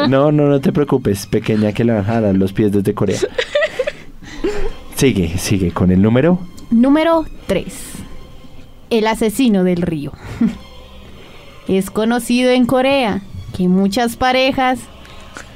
No, 0.09 0.31
no, 0.33 0.45
no 0.47 0.61
te 0.61 0.73
preocupes, 0.73 1.27
pequeña 1.27 1.73
que 1.73 1.85
le 1.85 1.93
van 1.93 2.03
a 2.03 2.05
jalar 2.05 2.35
los 2.37 2.53
pies 2.53 2.73
desde 2.73 2.95
Corea. 2.95 3.19
Sigue, 4.97 5.37
sigue 5.39 5.71
con 5.73 5.91
el 5.91 6.01
número. 6.01 6.39
Número 6.71 7.25
3. 7.47 7.67
El 8.91 9.07
asesino 9.07 9.65
del 9.65 9.83
río. 9.83 10.13
Es 11.69 11.91
conocido 11.91 12.51
en 12.51 12.67
Corea 12.67 13.21
que 13.57 13.69
muchas 13.69 14.17
parejas 14.17 14.81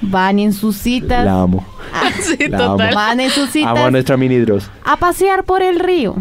van 0.01 0.39
en 0.39 0.53
sus 0.53 0.77
citas, 0.77 1.25
La 1.25 1.43
amo. 1.43 1.67
Sí, 2.21 2.37
La 2.49 2.59
total. 2.59 2.89
amo. 2.89 2.95
van 2.97 3.21
en 3.21 3.31
sus 3.31 3.55
Amo 3.57 3.67
a 3.69 3.75
citas 3.77 3.93
nuestra 3.93 4.17
mini 4.17 4.37
Dross. 4.39 4.71
a 4.85 4.97
pasear 4.97 5.45
por 5.45 5.63
el 5.63 5.79
río. 5.79 6.17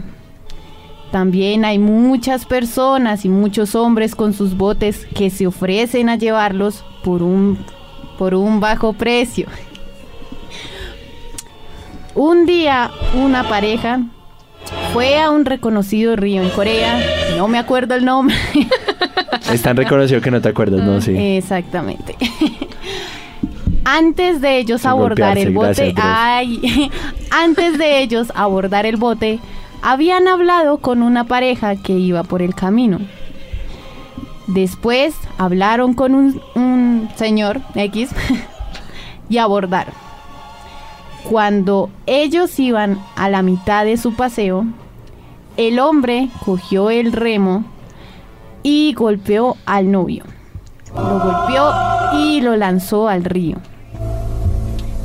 También 1.16 1.64
hay 1.64 1.80
muchas 1.80 2.44
personas 2.44 3.24
y 3.24 3.30
muchos 3.30 3.74
hombres 3.74 4.16
con 4.16 4.34
sus 4.34 4.58
botes 4.58 5.08
que 5.16 5.30
se 5.30 5.48
ofrecen 5.48 6.10
a 6.10 6.18
llevarlos 6.18 6.84
por 7.06 7.24
un, 7.24 7.58
por 8.18 8.36
un 8.36 8.60
bajo 8.60 8.92
precio. 8.92 9.48
Un 12.16 12.46
día 12.46 12.92
una 13.14 13.48
pareja 13.48 14.02
fue 14.92 15.18
a 15.18 15.32
un 15.32 15.46
reconocido 15.46 16.18
río 16.18 16.42
en 16.42 16.50
Corea, 16.50 17.00
no 17.38 17.48
me 17.48 17.60
acuerdo 17.60 17.96
el 17.96 18.04
nombre. 18.04 18.36
Es 19.50 19.62
tan 19.62 19.78
reconocido 19.78 20.20
que 20.20 20.32
no 20.32 20.42
te 20.42 20.50
acuerdas, 20.50 20.82
¿no? 20.82 21.00
Sí. 21.00 21.16
Exactamente. 21.16 22.18
Antes 23.86 24.42
de 24.42 24.58
ellos 24.58 24.82
Sin 24.82 24.90
abordar 24.90 25.38
el 25.38 25.54
bote, 25.54 25.94
gracias, 25.94 25.96
ay, 25.98 26.92
antes 27.30 27.78
de 27.78 28.02
ellos 28.02 28.34
abordar 28.34 28.88
el 28.88 28.98
bote, 28.98 29.40
habían 29.82 30.28
hablado 30.28 30.78
con 30.78 31.02
una 31.02 31.26
pareja 31.26 31.76
que 31.76 31.94
iba 31.94 32.24
por 32.24 32.42
el 32.42 32.56
camino. 32.56 33.00
Después 34.48 35.16
hablaron 35.38 35.94
con 35.94 36.14
un, 36.14 37.10
señor 37.16 37.62
X 37.74 38.12
y 39.30 39.38
abordaron. 39.38 39.94
Cuando 41.30 41.90
ellos 42.06 42.60
iban 42.60 43.00
a 43.16 43.30
la 43.30 43.42
mitad 43.42 43.86
de 43.86 43.98
su 43.98 44.14
paseo, 44.14 44.66
el 45.58 45.80
hombre 45.80 46.30
cogió 46.46 46.92
el 46.92 47.12
remo 47.12 47.64
y 48.62 48.94
golpeó 48.94 49.58
al 49.66 49.92
novio. 49.92 50.24
Lo 50.96 51.20
golpeó 51.20 51.72
y 52.14 52.42
lo 52.42 52.56
lanzó 52.56 53.08
al 53.08 53.24
río, 53.24 53.58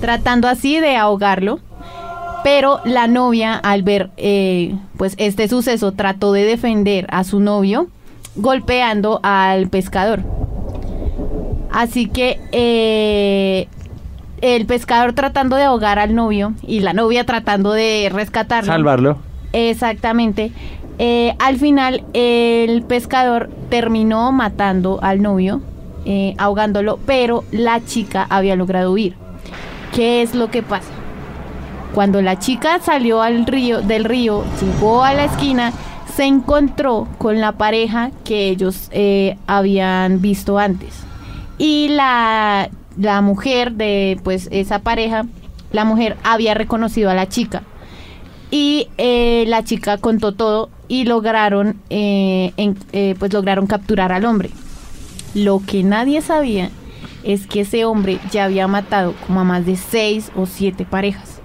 tratando 0.00 0.48
así 0.48 0.78
de 0.78 0.96
ahogarlo. 0.96 1.60
Pero 2.42 2.80
la 2.84 3.06
novia, 3.06 3.54
al 3.54 3.82
ver 3.82 4.10
eh, 4.16 4.74
pues 4.96 5.14
este 5.18 5.48
suceso, 5.48 5.92
trató 5.92 6.32
de 6.32 6.44
defender 6.44 7.06
a 7.10 7.24
su 7.24 7.40
novio 7.40 7.88
golpeando 8.36 9.20
al 9.22 9.68
pescador. 9.68 10.20
Así 11.72 12.06
que 12.06 12.40
eh, 12.52 13.68
el 14.40 14.66
pescador 14.66 15.12
tratando 15.12 15.56
de 15.56 15.64
ahogar 15.64 15.98
al 15.98 16.14
novio 16.14 16.54
y 16.62 16.80
la 16.80 16.92
novia 16.92 17.24
tratando 17.24 17.72
de 17.72 18.10
rescatarlo. 18.12 18.72
Salvarlo. 18.72 19.18
Exactamente. 19.52 20.52
Eh, 20.98 21.34
al 21.38 21.56
final, 21.56 22.04
el 22.12 22.82
pescador 22.82 23.48
terminó 23.70 24.32
matando 24.32 24.98
al 25.02 25.22
novio, 25.22 25.62
eh, 26.04 26.34
ahogándolo, 26.38 26.98
pero 27.06 27.44
la 27.52 27.82
chica 27.84 28.26
había 28.28 28.56
logrado 28.56 28.92
huir. 28.92 29.14
¿Qué 29.94 30.22
es 30.22 30.34
lo 30.34 30.50
que 30.50 30.62
pasa? 30.62 30.90
Cuando 31.94 32.22
la 32.22 32.38
chica 32.38 32.78
salió 32.78 33.20
al 33.20 33.46
río, 33.46 33.82
del 33.82 34.04
río, 34.04 34.44
llegó 34.60 35.02
a 35.02 35.12
la 35.12 35.24
esquina, 35.24 35.72
se 36.14 36.24
encontró 36.24 37.08
con 37.18 37.40
la 37.40 37.52
pareja 37.52 38.12
que 38.24 38.48
ellos 38.48 38.88
eh, 38.92 39.36
habían 39.48 40.20
visto 40.20 40.58
antes. 40.58 40.94
Y 41.58 41.88
la, 41.88 42.70
la 42.96 43.20
mujer 43.22 43.72
de 43.72 44.20
pues 44.22 44.48
esa 44.52 44.78
pareja, 44.78 45.26
la 45.72 45.84
mujer 45.84 46.16
había 46.22 46.54
reconocido 46.54 47.10
a 47.10 47.14
la 47.14 47.28
chica. 47.28 47.62
Y 48.52 48.88
eh, 48.96 49.44
la 49.48 49.64
chica 49.64 49.98
contó 49.98 50.32
todo 50.32 50.70
y 50.86 51.04
lograron 51.04 51.80
eh, 51.90 52.52
eh, 52.92 53.14
pues 53.18 53.32
lograron 53.32 53.66
capturar 53.66 54.12
al 54.12 54.24
hombre. 54.24 54.50
Lo 55.34 55.60
que 55.64 55.82
nadie 55.82 56.20
sabía 56.20 56.70
es 57.24 57.46
que 57.46 57.60
ese 57.62 57.84
hombre 57.84 58.18
ya 58.30 58.44
había 58.44 58.66
matado 58.68 59.14
como 59.26 59.40
a 59.40 59.44
más 59.44 59.66
de 59.66 59.76
seis 59.76 60.30
o 60.36 60.46
siete 60.46 60.84
parejas 60.84 61.39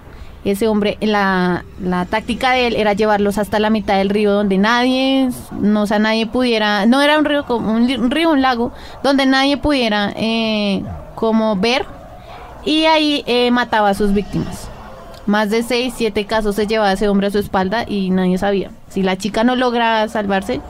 ese 0.45 0.67
hombre 0.67 0.97
la, 1.01 1.65
la 1.81 2.05
táctica 2.05 2.51
de 2.51 2.67
él 2.67 2.75
era 2.75 2.93
llevarlos 2.93 3.37
hasta 3.37 3.59
la 3.59 3.69
mitad 3.69 3.97
del 3.97 4.09
río 4.09 4.31
donde 4.31 4.57
nadie 4.57 5.29
no 5.59 5.87
sea 5.87 5.99
nadie 5.99 6.27
pudiera 6.27 6.85
no 6.85 7.01
era 7.01 7.17
un 7.17 7.25
río 7.25 7.45
como 7.45 7.73
un, 7.73 8.11
río 8.11 8.31
un 8.31 8.41
lago 8.41 8.71
donde 9.03 9.25
nadie 9.25 9.57
pudiera 9.57 10.13
eh, 10.15 10.83
como 11.15 11.55
ver 11.55 11.85
y 12.63 12.85
ahí 12.85 13.23
eh, 13.27 13.51
mataba 13.51 13.89
a 13.89 13.93
sus 13.93 14.13
víctimas 14.13 14.69
más 15.25 15.49
de 15.49 15.63
6, 15.63 15.93
7 15.97 16.25
casos 16.25 16.55
se 16.55 16.67
llevaba 16.67 16.93
ese 16.93 17.07
hombre 17.07 17.27
a 17.27 17.31
su 17.31 17.39
espalda 17.39 17.85
y 17.87 18.11
nadie 18.11 18.37
sabía. 18.37 18.69
Si 18.89 19.01
la 19.01 19.17
chica 19.17 19.43
no 19.43 19.55
logra 19.55 20.07
salvarse, 20.07 20.61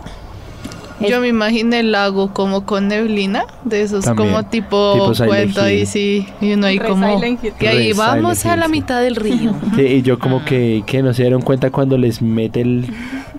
Yo 1.01 1.19
me 1.19 1.27
imaginé 1.27 1.79
el 1.81 1.91
lago 1.91 2.31
como 2.33 2.65
con 2.65 2.87
neblina, 2.87 3.45
de 3.65 3.81
esos 3.81 4.05
También. 4.05 4.29
como 4.29 4.45
tipo, 4.47 5.11
Tipo 5.13 5.25
cuento 5.27 5.61
ahí 5.61 5.85
sí, 5.85 6.25
y 6.39 6.53
uno 6.53 6.67
ahí 6.67 6.79
Re 6.79 6.87
como 6.87 7.19
y 7.59 7.65
ahí 7.65 7.91
Re 7.91 7.97
vamos 7.97 8.45
a 8.45 8.55
la 8.55 8.65
sí. 8.67 8.71
mitad 8.71 9.01
del 9.01 9.15
río. 9.17 9.53
Sí, 9.75 9.81
y 9.81 10.01
yo 10.03 10.17
como 10.19 10.45
que, 10.45 10.83
que 10.85 11.03
no 11.03 11.13
se 11.13 11.23
dieron 11.23 11.41
cuenta 11.41 11.69
cuando 11.69 11.97
les 11.97 12.21
mete 12.21 12.61
el 12.61 12.85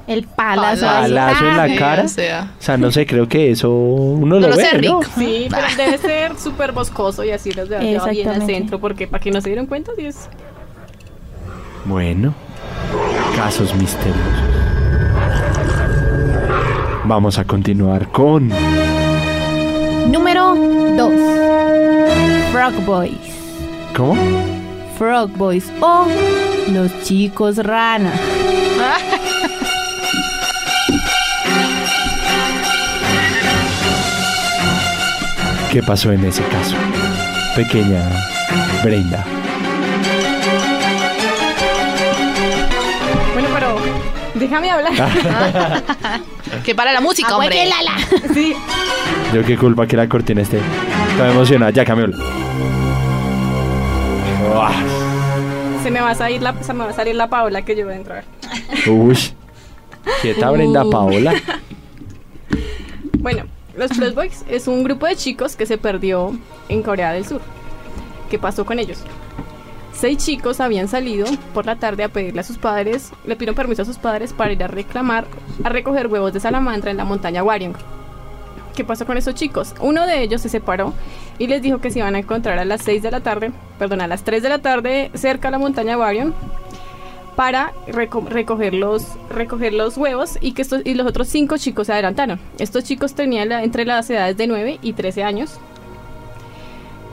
el 0.07 0.23
palazo. 0.25 0.87
Palazo 0.87 1.47
en 1.49 1.57
la 1.57 1.67
Sí, 1.69 1.77
cara. 1.77 2.03
o 2.05 2.09
sea, 2.09 2.53
O 2.61 2.63
sea, 2.63 2.77
no 2.77 2.93
sé, 2.93 3.07
creo 3.07 3.27
que 3.29 3.51
eso 3.51 3.71
uno 3.73 4.37
No 4.39 4.41
lo 4.41 4.49
lo 4.51 4.57
ve. 4.57 4.69
Rick. 4.75 5.11
Sí, 5.17 5.49
pero 5.51 5.67
debe 5.77 5.99
ser 5.99 6.39
súper 6.39 6.73
boscoso 6.73 7.25
y 7.25 7.31
así 7.31 7.51
los 7.53 7.69
de 7.69 7.77
allá 7.79 8.05
bien 8.11 8.29
al 8.29 8.45
centro, 8.47 8.79
porque 8.79 9.07
para 9.09 9.21
que 9.23 9.31
no 9.31 9.41
se 9.41 9.49
dieron 9.49 9.67
cuenta, 9.67 9.93
sí 9.99 10.07
es. 10.07 10.29
Bueno, 11.87 12.35
casos 13.35 13.75
misteriosos. 13.75 14.23
Vamos 17.09 17.39
a 17.39 17.45
continuar 17.45 18.09
con 18.11 18.51
Número 20.11 20.57
2. 20.57 21.13
Frog 22.51 22.75
Boys. 22.85 23.13
¿Cómo? 23.97 24.17
Frog 24.99 25.31
Boys 25.37 25.71
o 25.81 26.09
los 26.73 26.91
chicos 27.05 27.59
rana. 27.59 28.13
¿Qué 35.71 35.81
pasó 35.85 36.11
en 36.11 36.25
ese 36.25 36.43
caso? 36.43 36.75
Pequeña 37.55 38.03
Brenda. 38.83 39.25
Déjame 44.47 44.71
hablar. 44.71 44.93
que 46.65 46.75
para 46.75 46.93
la 46.93 47.01
música, 47.01 47.37
hombre. 47.37 47.51
que 47.51 47.67
lala. 47.67 47.97
sí, 48.35 48.55
Yo 49.35 49.45
qué 49.45 49.57
culpa 49.57 49.87
que 49.87 49.97
la 49.97 50.09
cortina 50.09 50.43
esté. 50.43 50.61
Estaba 51.11 51.31
emocionada. 51.31 51.73
Ya 51.73 51.85
cambió. 51.85 52.07
Uah. 54.55 54.73
se 55.83 55.91
me 55.91 56.01
va 56.01 56.11
a 56.11 56.15
salir 56.15 56.41
la, 56.41 56.55
se 56.63 56.73
me 56.73 56.85
va 56.85 56.91
a 56.91 56.95
salir 56.95 57.15
la 57.17 57.29
Paola 57.29 57.63
que 57.63 57.77
yo 57.77 57.85
voy 57.85 57.95
a 57.95 57.97
entrar. 57.97 58.25
Uy. 58.87 59.19
Quieta 60.23 60.51
Brenda 60.51 60.85
Paola. 60.91 61.35
Bueno, 63.19 63.43
los 63.77 63.91
Plus 63.91 64.15
Boys 64.15 64.45
es 64.49 64.69
un 64.69 64.85
grupo 64.85 65.05
de 65.05 65.17
chicos 65.17 65.57
que 65.57 65.67
se 65.67 65.79
perdió 65.79 66.39
en 66.69 66.85
Corea 66.85 67.13
del 67.13 67.27
Sur. 67.27 67.41
¿Qué 68.31 68.39
pasó 68.39 68.65
con 68.65 68.79
ellos? 68.79 68.99
Seis 69.99 70.19
chicos 70.19 70.61
habían 70.61 70.89
salido 70.89 71.27
por 71.55 71.65
la 71.65 71.77
tarde 71.77 72.05
a 72.05 72.09
pedirle 72.11 72.41
a 72.41 72.45
sus 72.45 72.59
padres, 72.59 73.13
le 73.27 73.35
pidieron 73.35 73.55
permiso 73.55 73.83
a 73.83 73.87
sus 73.87 73.97
padres 73.99 74.33
para 74.35 74.53
ir 74.53 74.63
a 74.63 74.69
reclamar, 74.69 75.27
a 75.65 75.69
recoger 75.71 76.07
huevos 76.09 76.33
de 76.35 76.41
salamandra 76.41 76.91
en 76.91 76.99
la 76.99 77.05
montaña 77.05 77.43
Waryong. 77.43 77.75
¿Qué 78.75 78.85
pasó 78.85 79.07
con 79.07 79.17
esos 79.17 79.35
chicos? 79.35 79.75
Uno 79.81 80.07
de 80.07 80.21
ellos 80.23 80.43
se 80.43 80.51
separó 80.51 80.93
y 81.39 81.47
les 81.47 81.63
dijo 81.63 81.79
que 81.79 81.91
se 81.91 82.01
iban 82.01 82.15
a 82.15 82.19
encontrar 82.19 82.59
a 82.59 82.67
las 82.67 82.83
6 82.83 83.03
de 83.03 83.11
la 83.11 83.21
tarde, 83.21 83.53
perdón, 83.79 84.03
a 84.03 84.07
las 84.07 84.23
3 84.23 84.43
de 84.43 84.49
la 84.51 84.59
tarde 84.59 85.11
cerca 85.15 85.49
a 85.49 85.51
la 85.51 85.59
montaña 85.59 85.97
Waryong 85.97 86.35
para 87.35 87.73
reco- 87.89 88.27
recoger, 88.29 88.75
los, 88.75 89.07
recoger 89.31 89.73
los 89.73 89.97
huevos 89.97 90.37
y 90.43 90.53
que 90.53 90.61
estos, 90.63 90.83
y 90.85 90.93
los 90.95 91.07
otros 91.07 91.29
cinco 91.29 91.57
chicos 91.57 91.87
se 91.87 91.95
adelantaron. 91.95 92.39
Estos 92.59 92.85
chicos 92.85 93.15
tenían 93.15 93.51
entre 93.53 93.87
las 93.87 94.09
edades 94.11 94.37
de 94.37 94.47
9 94.47 94.79
y 94.83 94.93
13 94.93 95.23
años. 95.25 95.59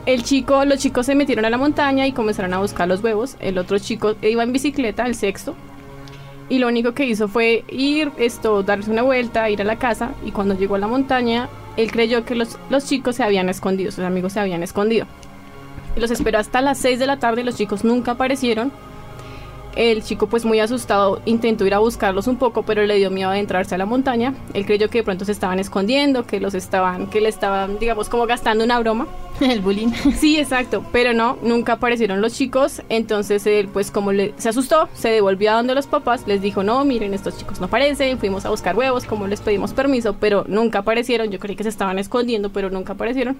El 0.06 0.22
chico, 0.22 0.64
los 0.64 0.78
chicos 0.78 1.06
se 1.06 1.14
metieron 1.14 1.44
a 1.44 1.50
la 1.50 1.56
montaña 1.56 2.06
y 2.06 2.12
comenzaron 2.12 2.52
a 2.52 2.58
buscar 2.58 2.86
los 2.86 3.02
huevos. 3.02 3.36
El 3.40 3.58
otro 3.58 3.78
chico 3.78 4.16
iba 4.20 4.42
en 4.42 4.52
bicicleta, 4.52 5.06
el 5.06 5.14
sexto, 5.14 5.54
y 6.48 6.58
lo 6.58 6.68
único 6.68 6.92
que 6.92 7.06
hizo 7.06 7.28
fue 7.28 7.64
ir, 7.68 8.12
esto, 8.18 8.62
darse 8.62 8.90
una 8.90 9.02
vuelta, 9.02 9.48
ir 9.48 9.60
a 9.62 9.64
la 9.64 9.76
casa. 9.76 10.14
Y 10.24 10.30
cuando 10.30 10.54
llegó 10.54 10.74
a 10.74 10.78
la 10.78 10.86
montaña, 10.86 11.48
él 11.76 11.90
creyó 11.90 12.24
que 12.24 12.34
los, 12.34 12.58
los 12.68 12.86
chicos 12.86 13.16
se 13.16 13.22
habían 13.22 13.48
escondido, 13.48 13.90
sus 13.90 14.04
amigos 14.04 14.34
se 14.34 14.40
habían 14.40 14.62
escondido. 14.62 15.06
Y 15.96 16.00
los 16.00 16.10
esperó 16.10 16.38
hasta 16.38 16.60
las 16.60 16.78
6 16.78 16.98
de 16.98 17.06
la 17.06 17.18
tarde, 17.18 17.44
los 17.44 17.56
chicos 17.56 17.84
nunca 17.84 18.12
aparecieron. 18.12 18.72
El 19.74 20.04
chico 20.04 20.28
pues 20.28 20.44
muy 20.44 20.60
asustado 20.60 21.20
intentó 21.24 21.66
ir 21.66 21.74
a 21.74 21.78
buscarlos 21.78 22.28
un 22.28 22.36
poco, 22.36 22.62
pero 22.62 22.84
le 22.84 22.96
dio 22.96 23.10
miedo 23.10 23.30
adentrarse 23.30 23.74
a 23.74 23.78
la 23.78 23.86
montaña. 23.86 24.34
Él 24.52 24.66
creyó 24.66 24.88
que 24.88 24.98
de 24.98 25.04
pronto 25.04 25.24
se 25.24 25.32
estaban 25.32 25.58
escondiendo, 25.58 26.26
que 26.26 26.40
los 26.40 26.54
estaban, 26.54 27.08
que 27.08 27.20
le 27.20 27.28
estaban, 27.28 27.78
digamos, 27.78 28.08
como 28.08 28.26
gastando 28.26 28.64
una 28.64 28.78
broma. 28.78 29.06
El 29.40 29.60
bullying. 29.60 29.90
Sí, 30.16 30.38
exacto, 30.38 30.84
pero 30.92 31.12
no, 31.12 31.38
nunca 31.42 31.74
aparecieron 31.74 32.20
los 32.20 32.34
chicos, 32.34 32.82
entonces 32.88 33.46
él 33.46 33.68
pues 33.68 33.90
como 33.90 34.12
le, 34.12 34.32
se 34.36 34.48
asustó, 34.48 34.88
se 34.94 35.08
devolvió 35.08 35.50
a 35.50 35.54
donde 35.54 35.74
los 35.74 35.86
papás, 35.86 36.24
les 36.26 36.40
dijo, 36.40 36.62
no, 36.62 36.84
miren, 36.84 37.14
estos 37.14 37.36
chicos 37.38 37.58
no 37.58 37.66
aparecen, 37.66 38.18
fuimos 38.18 38.44
a 38.44 38.50
buscar 38.50 38.76
huevos, 38.76 39.04
como 39.04 39.26
les 39.26 39.40
pedimos 39.40 39.72
permiso, 39.72 40.16
pero 40.20 40.44
nunca 40.46 40.80
aparecieron, 40.80 41.30
yo 41.30 41.38
creí 41.38 41.56
que 41.56 41.64
se 41.64 41.68
estaban 41.68 41.98
escondiendo, 41.98 42.50
pero 42.50 42.70
nunca 42.70 42.92
aparecieron. 42.92 43.36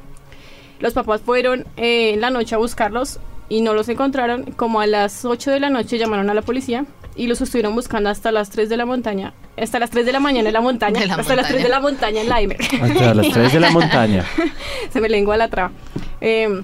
Los 0.80 0.94
papás 0.94 1.20
fueron 1.20 1.64
eh, 1.76 2.14
en 2.14 2.20
la 2.20 2.30
noche 2.30 2.57
a 2.57 2.59
buscarlos 2.59 3.20
y 3.48 3.61
no 3.61 3.74
los 3.74 3.88
encontraron, 3.88 4.52
como 4.57 4.80
a 4.80 4.87
las 4.87 5.24
8 5.24 5.52
de 5.52 5.61
la 5.61 5.70
noche 5.70 5.98
llamaron 5.98 6.28
a 6.28 6.35
la 6.35 6.42
policía 6.42 6.87
y 7.14 7.28
los 7.28 7.40
estuvieron 7.40 7.74
buscando 7.74 8.11
hasta 8.11 8.33
las 8.33 8.50
3 8.50 8.68
de 8.68 8.76
la 8.76 8.87
montaña, 8.87 9.33
hasta 9.56 9.78
las 9.78 9.90
3 9.90 10.06
de 10.06 10.12
la 10.12 10.20
mañana 10.20 10.48
en 10.48 10.52
la 10.52 10.60
montaña, 10.60 11.04
la 11.06 11.14
hasta 11.14 11.36
las 11.36 11.48
3 11.48 11.62
de 11.62 11.68
la 11.68 11.80
montaña 11.80 12.20
en 12.20 12.28
la 12.28 12.40
M. 12.42 12.56
Hasta 12.82 13.14
las 13.14 13.28
3 13.28 13.52
de 13.52 13.60
la 13.60 13.70
montaña. 13.70 14.24
se 14.90 15.00
me 15.00 15.08
lengua 15.08 15.36
la 15.36 15.48
traba. 15.48 15.72
Eh, 16.20 16.62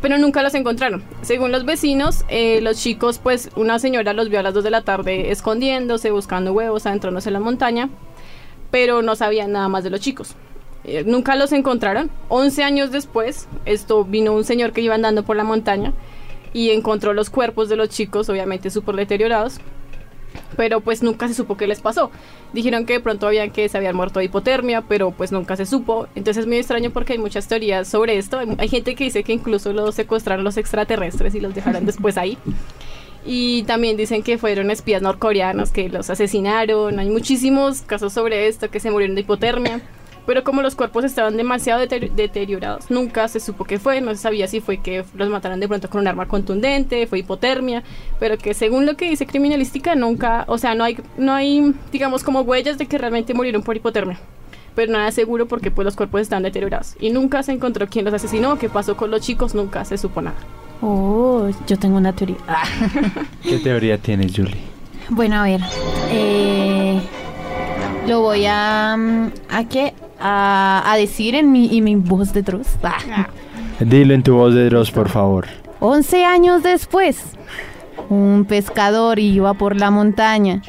pero 0.00 0.18
nunca 0.18 0.42
los 0.42 0.54
encontraron. 0.54 1.02
Según 1.22 1.52
los 1.52 1.64
vecinos, 1.64 2.24
eh, 2.28 2.60
los 2.60 2.78
chicos, 2.78 3.18
pues 3.18 3.50
una 3.56 3.78
señora 3.78 4.12
los 4.12 4.28
vio 4.28 4.40
a 4.40 4.42
las 4.42 4.54
2 4.54 4.64
de 4.64 4.70
la 4.70 4.82
tarde 4.82 5.30
escondiéndose, 5.30 6.10
buscando 6.10 6.52
huevos, 6.52 6.86
adentrándose 6.86 7.28
en 7.28 7.34
la 7.34 7.40
montaña, 7.40 7.90
pero 8.70 9.02
no 9.02 9.16
sabían 9.16 9.52
nada 9.52 9.68
más 9.68 9.84
de 9.84 9.90
los 9.90 10.00
chicos. 10.00 10.34
Eh, 10.84 11.04
nunca 11.06 11.36
los 11.36 11.52
encontraron. 11.52 12.10
11 12.28 12.62
años 12.62 12.90
después, 12.90 13.48
esto 13.66 14.04
vino 14.04 14.32
un 14.32 14.44
señor 14.44 14.72
que 14.72 14.80
iba 14.80 14.94
andando 14.94 15.24
por 15.24 15.36
la 15.36 15.44
montaña 15.44 15.92
y 16.52 16.70
encontró 16.70 17.12
los 17.12 17.30
cuerpos 17.30 17.68
de 17.68 17.76
los 17.76 17.90
chicos, 17.90 18.28
obviamente 18.28 18.70
súper 18.70 18.96
deteriorados, 18.96 19.60
pero 20.56 20.80
pues 20.80 21.02
nunca 21.02 21.28
se 21.28 21.34
supo 21.34 21.56
qué 21.56 21.66
les 21.66 21.80
pasó. 21.80 22.10
Dijeron 22.52 22.86
que 22.86 22.94
de 22.94 23.00
pronto 23.00 23.26
habían 23.26 23.50
que 23.50 23.68
se 23.68 23.78
habían 23.78 23.96
muerto 23.96 24.18
de 24.18 24.26
hipotermia, 24.26 24.82
pero 24.82 25.10
pues 25.10 25.32
nunca 25.32 25.56
se 25.56 25.66
supo. 25.66 26.06
Entonces 26.14 26.42
es 26.42 26.46
muy 26.46 26.58
extraño 26.58 26.90
porque 26.90 27.14
hay 27.14 27.18
muchas 27.18 27.48
teorías 27.48 27.88
sobre 27.88 28.18
esto. 28.18 28.38
Hay, 28.38 28.48
hay 28.58 28.68
gente 28.68 28.94
que 28.94 29.04
dice 29.04 29.22
que 29.22 29.32
incluso 29.32 29.72
los 29.72 29.94
secuestraron 29.94 30.44
los 30.44 30.56
extraterrestres 30.56 31.34
y 31.34 31.40
los 31.40 31.54
dejaron 31.54 31.86
después 31.86 32.16
ahí. 32.16 32.38
Y 33.24 33.64
también 33.64 33.96
dicen 33.96 34.22
que 34.22 34.38
fueron 34.38 34.70
espías 34.70 35.02
norcoreanos 35.02 35.70
que 35.72 35.88
los 35.88 36.08
asesinaron. 36.08 36.98
Hay 36.98 37.10
muchísimos 37.10 37.82
casos 37.82 38.12
sobre 38.12 38.48
esto, 38.48 38.70
que 38.70 38.80
se 38.80 38.90
murieron 38.90 39.14
de 39.14 39.22
hipotermia. 39.22 39.80
Pero 40.26 40.44
como 40.44 40.62
los 40.62 40.74
cuerpos 40.76 41.04
estaban 41.04 41.36
demasiado 41.36 41.82
deter- 41.82 42.10
deteriorados, 42.12 42.90
nunca 42.90 43.26
se 43.28 43.40
supo 43.40 43.64
qué 43.64 43.78
fue, 43.78 44.00
no 44.00 44.10
se 44.12 44.18
sabía 44.18 44.46
si 44.46 44.60
fue 44.60 44.78
que 44.78 45.04
los 45.14 45.28
mataron 45.28 45.58
de 45.60 45.66
pronto 45.68 45.88
con 45.90 46.02
un 46.02 46.06
arma 46.08 46.26
contundente, 46.28 47.06
fue 47.06 47.20
hipotermia, 47.20 47.82
pero 48.18 48.38
que 48.38 48.54
según 48.54 48.86
lo 48.86 48.96
que 48.96 49.08
dice 49.10 49.26
criminalística 49.26 49.94
nunca, 49.94 50.44
o 50.46 50.58
sea, 50.58 50.74
no 50.74 50.84
hay, 50.84 50.98
no 51.16 51.32
hay, 51.32 51.74
digamos, 51.90 52.22
como 52.22 52.42
huellas 52.42 52.78
de 52.78 52.86
que 52.86 52.98
realmente 52.98 53.34
murieron 53.34 53.62
por 53.62 53.76
hipotermia. 53.76 54.20
Pero 54.76 54.92
nada 54.92 55.10
seguro 55.10 55.46
porque 55.46 55.72
pues 55.72 55.84
los 55.84 55.96
cuerpos 55.96 56.20
estaban 56.20 56.44
deteriorados. 56.44 56.94
Y 57.00 57.10
nunca 57.10 57.42
se 57.42 57.50
encontró 57.52 57.88
quién 57.88 58.04
los 58.04 58.14
asesinó, 58.14 58.56
qué 58.56 58.68
pasó 58.68 58.96
con 58.96 59.10
los 59.10 59.20
chicos, 59.22 59.52
nunca 59.54 59.84
se 59.84 59.98
supo 59.98 60.22
nada. 60.22 60.36
Oh, 60.80 61.48
yo 61.66 61.76
tengo 61.78 61.96
una 61.96 62.12
teoría. 62.12 62.36
Ah. 62.46 62.62
¿Qué 63.42 63.58
teoría 63.58 63.98
tienes, 63.98 64.32
Julie? 64.34 64.56
Bueno, 65.08 65.36
a 65.40 65.42
ver. 65.42 65.60
eh, 66.12 67.00
lo 68.06 68.20
voy 68.20 68.44
a. 68.46 68.96
mm, 68.96 69.26
¿A 69.50 69.64
qué? 69.68 69.92
A, 70.20 70.82
a 70.84 70.96
decir 70.96 71.34
en 71.34 71.50
mi, 71.50 71.76
en 71.78 71.84
mi 71.84 71.94
voz 71.96 72.32
de 72.32 72.42
Dross. 72.42 72.68
Ah. 72.82 73.28
Dilo 73.80 74.12
en 74.12 74.22
tu 74.22 74.34
voz 74.34 74.54
de 74.54 74.68
Dross, 74.68 74.90
por 74.90 75.08
favor. 75.08 75.46
11 75.80 76.24
años 76.26 76.62
después, 76.62 77.24
un 78.10 78.44
pescador 78.46 79.18
iba 79.18 79.54
por 79.54 79.76
la 79.76 79.90
montaña, 79.90 80.62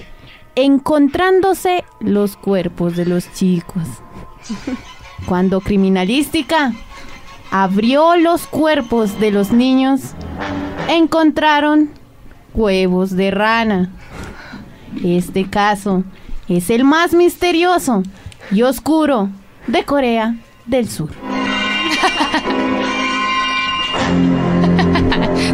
encontrándose 0.55 1.83
los 1.99 2.37
cuerpos 2.37 2.95
de 2.95 3.05
los 3.05 3.31
chicos. 3.33 3.83
Cuando 5.25 5.59
criminalística 5.59 6.73
abrió 7.51 8.15
los 8.15 8.47
cuerpos 8.47 9.19
de 9.19 9.31
los 9.31 9.51
niños, 9.51 10.01
encontraron 10.87 11.89
huevos 12.53 13.11
de 13.11 13.31
rana. 13.31 13.91
Este 15.03 15.49
caso 15.49 16.03
es 16.47 16.69
el 16.69 16.85
más 16.85 17.13
misterioso 17.13 18.03
y 18.51 18.61
oscuro 18.61 19.29
de 19.67 19.83
Corea 19.83 20.35
del 20.65 20.89
Sur. 20.89 21.09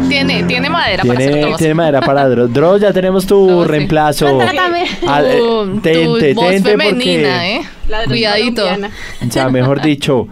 Tiene, 0.08 0.42
tiene 0.44 0.70
madera 0.70 1.04
para 1.04 1.18
hacer 1.18 1.56
Tiene, 1.56 1.74
madera 1.74 2.00
para 2.00 2.28
Dross. 2.28 2.52
Dross, 2.52 2.80
ya 2.80 2.92
tenemos 2.92 3.26
tu 3.26 3.46
No, 3.48 3.62
sí. 3.62 3.68
reemplazo. 3.68 4.26
Contrátame. 4.26 4.84
Ah, 5.06 5.22
eh, 5.22 5.38
Tu- 5.38 5.80
tente, 5.80 6.34
tu 6.34 6.40
voz 6.40 6.50
tente, 6.50 6.70
femenina, 6.70 7.28
porque- 7.34 7.56
¿eh? 7.56 7.60
La 7.88 8.04
Cuidadito. 8.04 8.62
colombiana. 8.62 8.94
O 9.26 9.30
sea, 9.30 9.48
mejor 9.50 9.82
dicho, 9.82 10.28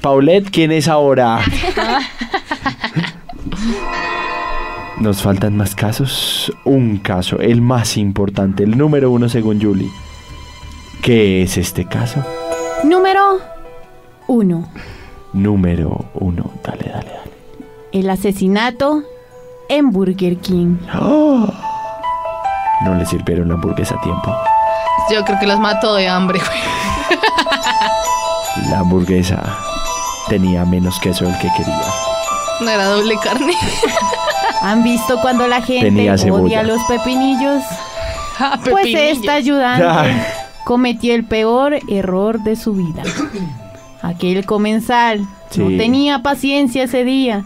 Paulette, 0.00 0.50
¿quién 0.50 0.72
es 0.72 0.88
ahora? 0.88 1.40
Nos 4.98 5.22
faltan 5.22 5.56
más 5.56 5.74
casos. 5.74 6.52
Un 6.64 6.98
caso, 6.98 7.38
el 7.40 7.60
más 7.62 7.96
importante, 7.96 8.64
el 8.64 8.76
número 8.76 9.10
uno 9.10 9.28
según 9.28 9.60
Julie. 9.62 9.90
¿Qué 11.00 11.42
es 11.42 11.56
este 11.58 11.86
caso? 11.86 12.24
Número 12.84 13.38
1. 14.26 14.68
Número 15.32 16.04
uno. 16.14 16.50
Dale, 16.64 16.84
dale, 16.90 17.08
dale. 17.10 17.32
El 17.92 18.10
asesinato 18.10 19.02
en 19.68 19.90
Burger 19.90 20.36
King. 20.38 20.76
¡Oh! 21.00 21.46
No 22.84 22.94
le 22.94 23.06
sirvieron 23.06 23.48
la 23.48 23.54
hamburguesa 23.54 23.94
a 23.96 24.00
tiempo. 24.00 24.34
Yo 25.10 25.24
creo 25.24 25.38
que 25.38 25.46
los 25.46 25.58
mató 25.60 25.94
de 25.94 26.08
hambre, 26.08 26.38
güey. 26.40 26.60
La 28.70 28.80
hamburguesa 28.80 29.40
tenía 30.28 30.64
menos 30.64 30.98
queso 31.00 31.24
del 31.24 31.38
que 31.38 31.48
quería. 31.56 31.82
No 32.60 32.70
era 32.70 32.86
doble 32.86 33.16
carne. 33.22 33.54
¿Han 34.62 34.82
visto 34.82 35.20
cuando 35.20 35.46
la 35.46 35.62
gente 35.62 36.10
odia 36.30 36.62
los 36.62 36.80
pepinillos? 36.84 37.62
Ah, 38.38 38.58
Pues 38.68 38.86
esta 38.94 39.34
ayudante 39.34 39.84
Ay. 39.86 40.22
Cometió 40.64 41.14
el 41.14 41.24
peor 41.24 41.78
error 41.88 42.42
de 42.42 42.56
su 42.56 42.72
vida. 42.74 43.02
Aquel 44.02 44.44
comensal 44.46 45.26
Sí. 45.50 45.60
no 45.60 45.68
tenía 45.76 46.22
paciencia 46.22 46.84
ese 46.84 47.04
día 47.04 47.44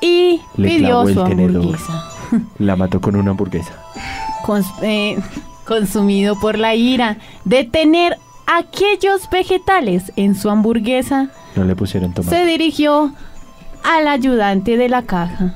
y 0.00 0.40
Le 0.56 0.68
pidió 0.68 1.06
su 1.08 1.20
hamburguesa. 1.20 2.04
La 2.58 2.76
mató 2.76 3.00
con 3.00 3.16
una 3.16 3.32
hamburguesa. 3.32 3.72
Cons- 4.44 4.72
eh, 4.82 5.18
consumido 5.66 6.38
por 6.38 6.56
la 6.58 6.74
ira 6.76 7.18
de 7.44 7.64
tener 7.64 8.16
aquellos 8.46 9.28
vegetales 9.30 10.12
en 10.16 10.34
su 10.34 10.48
hamburguesa, 10.50 11.28
No 11.56 11.64
le 11.64 11.74
pusieron 11.76 12.10
se 12.10 12.22
tomate. 12.22 12.46
dirigió 12.46 13.12
al 13.84 14.08
ayudante 14.08 14.76
de 14.76 14.88
la 14.88 15.02
caja. 15.02 15.54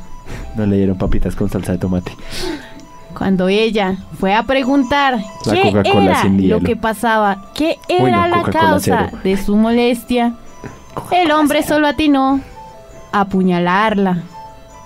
No 0.57 0.66
le 0.66 0.77
dieron 0.77 0.98
papitas 0.98 1.35
con 1.37 1.48
salsa 1.50 1.72
de 1.72 1.79
tomate. 1.79 2.12
Cuando 3.16 3.48
ella 3.48 3.96
fue 4.18 4.35
a 4.35 4.42
preguntar 4.42 5.18
La 5.46 5.53
qué 5.53 5.68
era 5.85 6.24
lo 6.29 6.61
que 6.61 6.77
pasaba, 6.77 7.46
qué 7.55 7.79
era 7.88 8.27
no, 8.29 8.37
la 8.37 8.42
causa 8.50 9.07
cero. 9.11 9.20
de 9.22 9.37
su 9.37 9.57
molestia, 9.57 10.35
el 11.11 11.31
hombre 11.33 11.62
solo 11.62 11.87
atinó 11.88 12.40
a 13.12 13.20
apuñalarla 13.20 14.18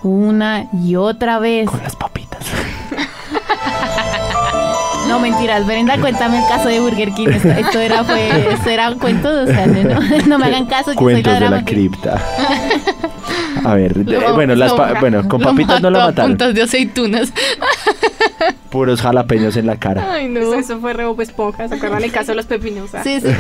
una 0.03 0.67
y 0.85 0.95
otra 0.97 1.38
vez. 1.38 1.69
Con 1.69 1.83
las 1.83 1.97
papitas. 1.97 2.38
No 5.09 5.19
mentiras, 5.21 5.67
Brenda, 5.67 5.99
cuéntame 5.99 6.38
el 6.38 6.47
caso 6.49 6.69
de 6.69 6.81
Burger 6.81 7.12
King. 7.12 7.29
Esto, 7.29 7.49
esto 7.49 7.81
era 7.81 8.05
fue, 8.05 8.53
esto 8.53 8.69
era 8.69 8.93
cuentos, 8.95 9.49
o 9.49 9.53
sea, 9.53 9.67
no, 9.67 10.01
no 10.27 10.38
me 10.38 10.45
hagan 10.47 10.67
caso, 10.67 10.93
yo 10.93 10.95
soy 11.01 11.05
Cuentos 11.23 11.33
la 11.33 11.41
de 11.41 11.51
la 11.51 11.64
cripta. 11.64 12.21
A 13.64 13.75
ver, 13.75 13.97
Lo- 14.07 14.35
bueno, 14.35 14.55
las 14.55 14.71
lo- 14.73 14.77
pa- 14.77 15.01
bueno, 15.01 15.27
con 15.27 15.41
lo 15.41 15.49
papitas 15.49 15.81
no 15.81 15.88
a 15.88 15.91
mataron. 15.91 16.33
puntas 16.33 16.55
de 16.55 16.62
aceitunas. 16.62 17.33
Puros 18.70 19.00
jalapeños 19.00 19.57
en 19.57 19.66
la 19.66 19.76
cara. 19.76 20.12
Ay, 20.12 20.28
no. 20.28 20.40
Eso, 20.40 20.54
eso 20.54 20.81
fue 20.81 20.92
re 20.92 21.07
Bob 21.07 21.20
Esponja, 21.20 21.68
¿se 21.68 21.74
acuerdan 21.74 22.04
el 22.04 22.12
caso 22.12 22.33
de 22.33 22.37
los 22.37 22.46
pepinos? 22.46 22.94
Ah. 22.94 23.02
Sí, 23.02 23.20
sí. 23.20 23.28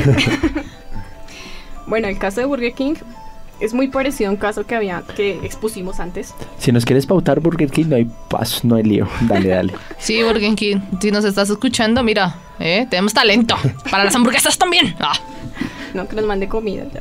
Bueno, 1.88 2.06
el 2.06 2.18
caso 2.18 2.40
de 2.40 2.46
Burger 2.46 2.74
King 2.74 2.96
es 3.60 3.72
muy 3.72 3.88
parecido 3.88 4.28
a 4.28 4.32
un 4.32 4.36
caso 4.36 4.66
que 4.66 4.74
había 4.74 5.02
que 5.16 5.40
expusimos 5.42 6.00
antes. 6.00 6.34
Si 6.58 6.70
nos 6.70 6.84
quieres 6.84 7.06
pautar 7.06 7.40
Burger 7.40 7.70
King, 7.70 7.86
no 7.88 7.96
hay 7.96 8.06
paso, 8.28 8.60
no 8.64 8.76
hay 8.76 8.82
lío. 8.84 9.08
Dale, 9.22 9.48
dale. 9.48 9.72
Sí, 9.98 10.22
Burger 10.22 10.54
King, 10.54 10.80
si 11.00 11.10
nos 11.10 11.24
estás 11.24 11.48
escuchando, 11.48 12.02
mira, 12.04 12.36
eh, 12.60 12.86
tenemos 12.90 13.14
talento. 13.14 13.56
Para 13.90 14.04
las 14.04 14.14
hamburguesas 14.14 14.58
también. 14.58 14.94
Ah. 15.00 15.14
No, 15.94 16.06
que 16.06 16.14
nos 16.14 16.26
mande 16.26 16.46
comida. 16.46 16.84
ya. 16.92 17.00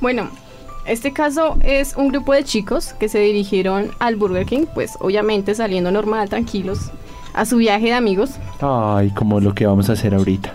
bueno, 0.00 0.28
este 0.86 1.12
caso 1.12 1.56
es 1.62 1.96
un 1.96 2.08
grupo 2.08 2.32
de 2.32 2.44
chicos 2.44 2.94
que 2.94 3.08
se 3.08 3.18
dirigieron 3.18 3.90
al 3.98 4.16
Burger 4.16 4.46
King, 4.46 4.66
pues 4.74 4.96
obviamente 5.00 5.54
saliendo 5.54 5.90
normal, 5.90 6.28
tranquilos, 6.28 6.90
a 7.32 7.44
su 7.46 7.56
viaje 7.56 7.86
de 7.86 7.94
amigos, 7.94 8.30
Ay, 8.60 9.10
como 9.10 9.40
lo 9.40 9.54
que 9.54 9.66
vamos 9.66 9.90
a 9.90 9.94
hacer 9.94 10.14
ahorita. 10.14 10.54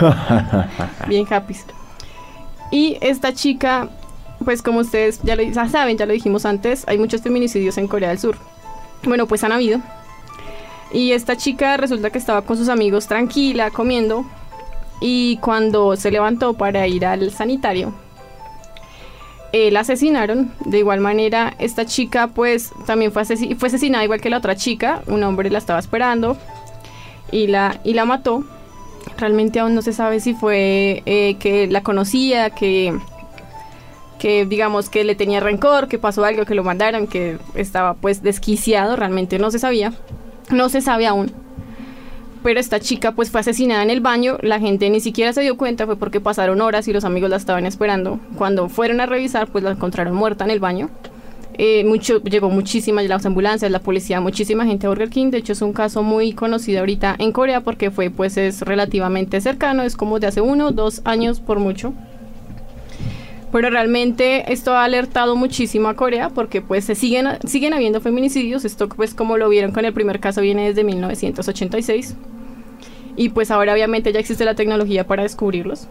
bien 1.08 1.26
happy. 1.28 1.56
Y 2.70 2.96
esta 3.00 3.32
chica, 3.32 3.88
pues 4.44 4.62
como 4.62 4.80
ustedes 4.80 5.20
ya 5.22 5.36
lo 5.36 5.42
ya 5.42 5.68
saben, 5.68 5.98
ya 5.98 6.06
lo 6.06 6.12
dijimos 6.12 6.46
antes, 6.46 6.84
hay 6.86 6.98
muchos 6.98 7.22
feminicidios 7.22 7.76
en 7.78 7.88
Corea 7.88 8.10
del 8.10 8.18
Sur. 8.18 8.36
Bueno, 9.04 9.26
pues 9.26 9.44
han 9.44 9.52
habido. 9.52 9.80
Y 10.92 11.12
esta 11.12 11.36
chica 11.36 11.76
resulta 11.76 12.10
que 12.10 12.18
estaba 12.18 12.42
con 12.42 12.56
sus 12.56 12.68
amigos 12.68 13.06
tranquila, 13.06 13.70
comiendo. 13.70 14.24
Y 15.00 15.36
cuando 15.38 15.96
se 15.96 16.10
levantó 16.10 16.54
para 16.54 16.86
ir 16.86 17.04
al 17.04 17.30
sanitario, 17.30 17.92
eh, 19.52 19.70
la 19.70 19.80
asesinaron. 19.80 20.52
De 20.64 20.78
igual 20.78 21.00
manera, 21.00 21.54
esta 21.58 21.86
chica 21.86 22.28
pues 22.28 22.72
también 22.86 23.12
fue, 23.12 23.22
asesi- 23.22 23.56
fue 23.56 23.68
asesinada 23.68 24.04
igual 24.04 24.20
que 24.20 24.30
la 24.30 24.38
otra 24.38 24.56
chica. 24.56 25.02
Un 25.06 25.22
hombre 25.22 25.50
la 25.50 25.58
estaba 25.58 25.78
esperando 25.78 26.36
y 27.32 27.46
la, 27.46 27.80
y 27.84 27.94
la 27.94 28.04
mató. 28.04 28.44
Realmente 29.18 29.60
aún 29.60 29.74
no 29.74 29.82
se 29.82 29.92
sabe 29.92 30.20
si 30.20 30.34
fue 30.34 31.02
eh, 31.06 31.36
que 31.38 31.66
la 31.68 31.82
conocía, 31.82 32.50
que, 32.50 32.98
que 34.18 34.44
digamos 34.44 34.88
que 34.90 35.04
le 35.04 35.14
tenía 35.14 35.40
rencor, 35.40 35.88
que 35.88 35.98
pasó 35.98 36.24
algo, 36.24 36.44
que 36.44 36.54
lo 36.54 36.64
mandaron, 36.64 37.06
que 37.06 37.38
estaba 37.54 37.94
pues 37.94 38.22
desquiciado. 38.22 38.96
Realmente 38.96 39.38
no 39.38 39.50
se 39.50 39.58
sabía. 39.58 39.92
No 40.50 40.68
se 40.68 40.80
sabe 40.80 41.06
aún 41.06 41.32
pero 42.46 42.60
esta 42.60 42.78
chica 42.78 43.10
pues 43.10 43.28
fue 43.28 43.40
asesinada 43.40 43.82
en 43.82 43.90
el 43.90 44.00
baño, 44.00 44.38
la 44.40 44.60
gente 44.60 44.88
ni 44.88 45.00
siquiera 45.00 45.32
se 45.32 45.40
dio 45.40 45.56
cuenta, 45.56 45.84
fue 45.84 45.96
porque 45.96 46.20
pasaron 46.20 46.60
horas 46.60 46.86
y 46.86 46.92
los 46.92 47.02
amigos 47.02 47.28
la 47.28 47.38
estaban 47.38 47.66
esperando. 47.66 48.20
Cuando 48.38 48.68
fueron 48.68 49.00
a 49.00 49.06
revisar 49.06 49.48
pues 49.48 49.64
la 49.64 49.72
encontraron 49.72 50.14
muerta 50.14 50.44
en 50.44 50.52
el 50.52 50.60
baño. 50.60 50.88
Eh, 51.54 51.82
mucho, 51.84 52.22
llegó 52.22 52.48
muchísima 52.48 53.02
las 53.02 53.26
ambulancias, 53.26 53.68
la 53.72 53.80
policía, 53.80 54.20
muchísima 54.20 54.64
gente 54.64 54.86
a 54.86 54.90
Burger 54.90 55.10
King. 55.10 55.32
De 55.32 55.38
hecho 55.38 55.54
es 55.54 55.60
un 55.60 55.72
caso 55.72 56.04
muy 56.04 56.34
conocido 56.34 56.78
ahorita 56.78 57.16
en 57.18 57.32
Corea 57.32 57.62
porque 57.62 57.90
fue 57.90 58.10
pues 58.10 58.36
es 58.36 58.60
relativamente 58.62 59.40
cercano, 59.40 59.82
es 59.82 59.96
como 59.96 60.20
de 60.20 60.28
hace 60.28 60.40
uno, 60.40 60.70
dos 60.70 61.02
años 61.04 61.40
por 61.40 61.58
mucho. 61.58 61.94
Pero 63.50 63.70
realmente 63.70 64.52
esto 64.52 64.72
ha 64.74 64.84
alertado 64.84 65.34
muchísimo 65.34 65.88
a 65.88 65.94
Corea 65.94 66.28
porque 66.30 66.62
pues 66.62 66.84
se 66.84 66.94
siguen, 66.94 67.26
siguen 67.44 67.74
habiendo 67.74 68.00
feminicidios. 68.00 68.64
Esto 68.64 68.88
pues 68.88 69.14
como 69.14 69.36
lo 69.36 69.48
vieron 69.48 69.72
con 69.72 69.84
el 69.84 69.92
primer 69.92 70.20
caso 70.20 70.42
viene 70.42 70.68
desde 70.68 70.84
1986. 70.84 72.14
Y 73.16 73.30
pues 73.30 73.50
ahora 73.50 73.72
obviamente 73.72 74.12
ya 74.12 74.20
existe 74.20 74.44
la 74.44 74.54
tecnología 74.54 75.06
para 75.06 75.22
descubrirlos. 75.22 75.88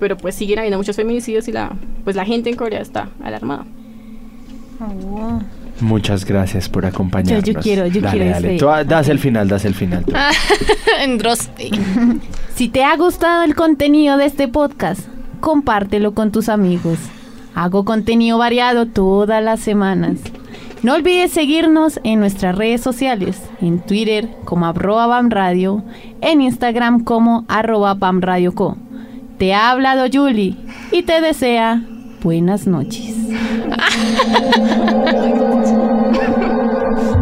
Pero 0.00 0.16
pues 0.16 0.34
siguen 0.34 0.58
habiendo 0.58 0.76
muchos 0.78 0.96
feminicidios 0.96 1.48
y 1.48 1.52
la, 1.52 1.72
pues 2.04 2.16
la 2.16 2.24
gente 2.24 2.50
en 2.50 2.56
Corea 2.56 2.80
está 2.80 3.08
alarmada. 3.22 3.64
Oh. 4.80 5.40
Muchas 5.80 6.24
gracias 6.24 6.68
por 6.68 6.86
acompañarnos. 6.86 7.44
Yo- 7.44 7.52
yo 7.54 7.60
quiero- 7.60 7.86
yo 7.86 8.00
dale, 8.00 8.16
quiero 8.18 8.30
dale. 8.34 8.48
ese- 8.48 8.58
Tú, 8.58 8.68
ah, 8.68 8.84
das 8.84 9.08
el 9.08 9.18
final, 9.18 9.48
das 9.48 9.64
el 9.64 9.74
final. 9.74 10.04
Dross. 11.18 11.50
Si 12.54 12.68
te 12.68 12.82
ha 12.84 12.96
gustado 12.96 13.44
el 13.44 13.54
contenido 13.54 14.16
de 14.16 14.24
este 14.26 14.48
podcast, 14.48 15.00
compártelo 15.40 16.12
con 16.14 16.32
tus 16.32 16.48
amigos. 16.48 16.98
Hago 17.54 17.84
contenido 17.84 18.38
variado 18.38 18.86
todas 18.86 19.42
las 19.42 19.60
semanas. 19.60 20.18
No 20.82 20.94
olvides 20.94 21.32
seguirnos 21.32 22.00
en 22.04 22.20
nuestras 22.20 22.56
redes 22.56 22.80
sociales, 22.80 23.42
en 23.60 23.80
Twitter 23.80 24.28
como 24.44 24.66
arroba 24.66 25.20
radio, 25.28 25.82
en 26.20 26.42
Instagram 26.42 27.02
como 27.02 27.44
arroba 27.48 27.94
bamradioco. 27.94 28.76
Te 29.38 29.54
ha 29.54 29.70
hablado 29.70 30.06
Julie 30.12 30.56
y 30.92 31.02
te 31.02 31.20
desea 31.20 31.82
buenas 32.22 32.66
noches. 32.66 33.14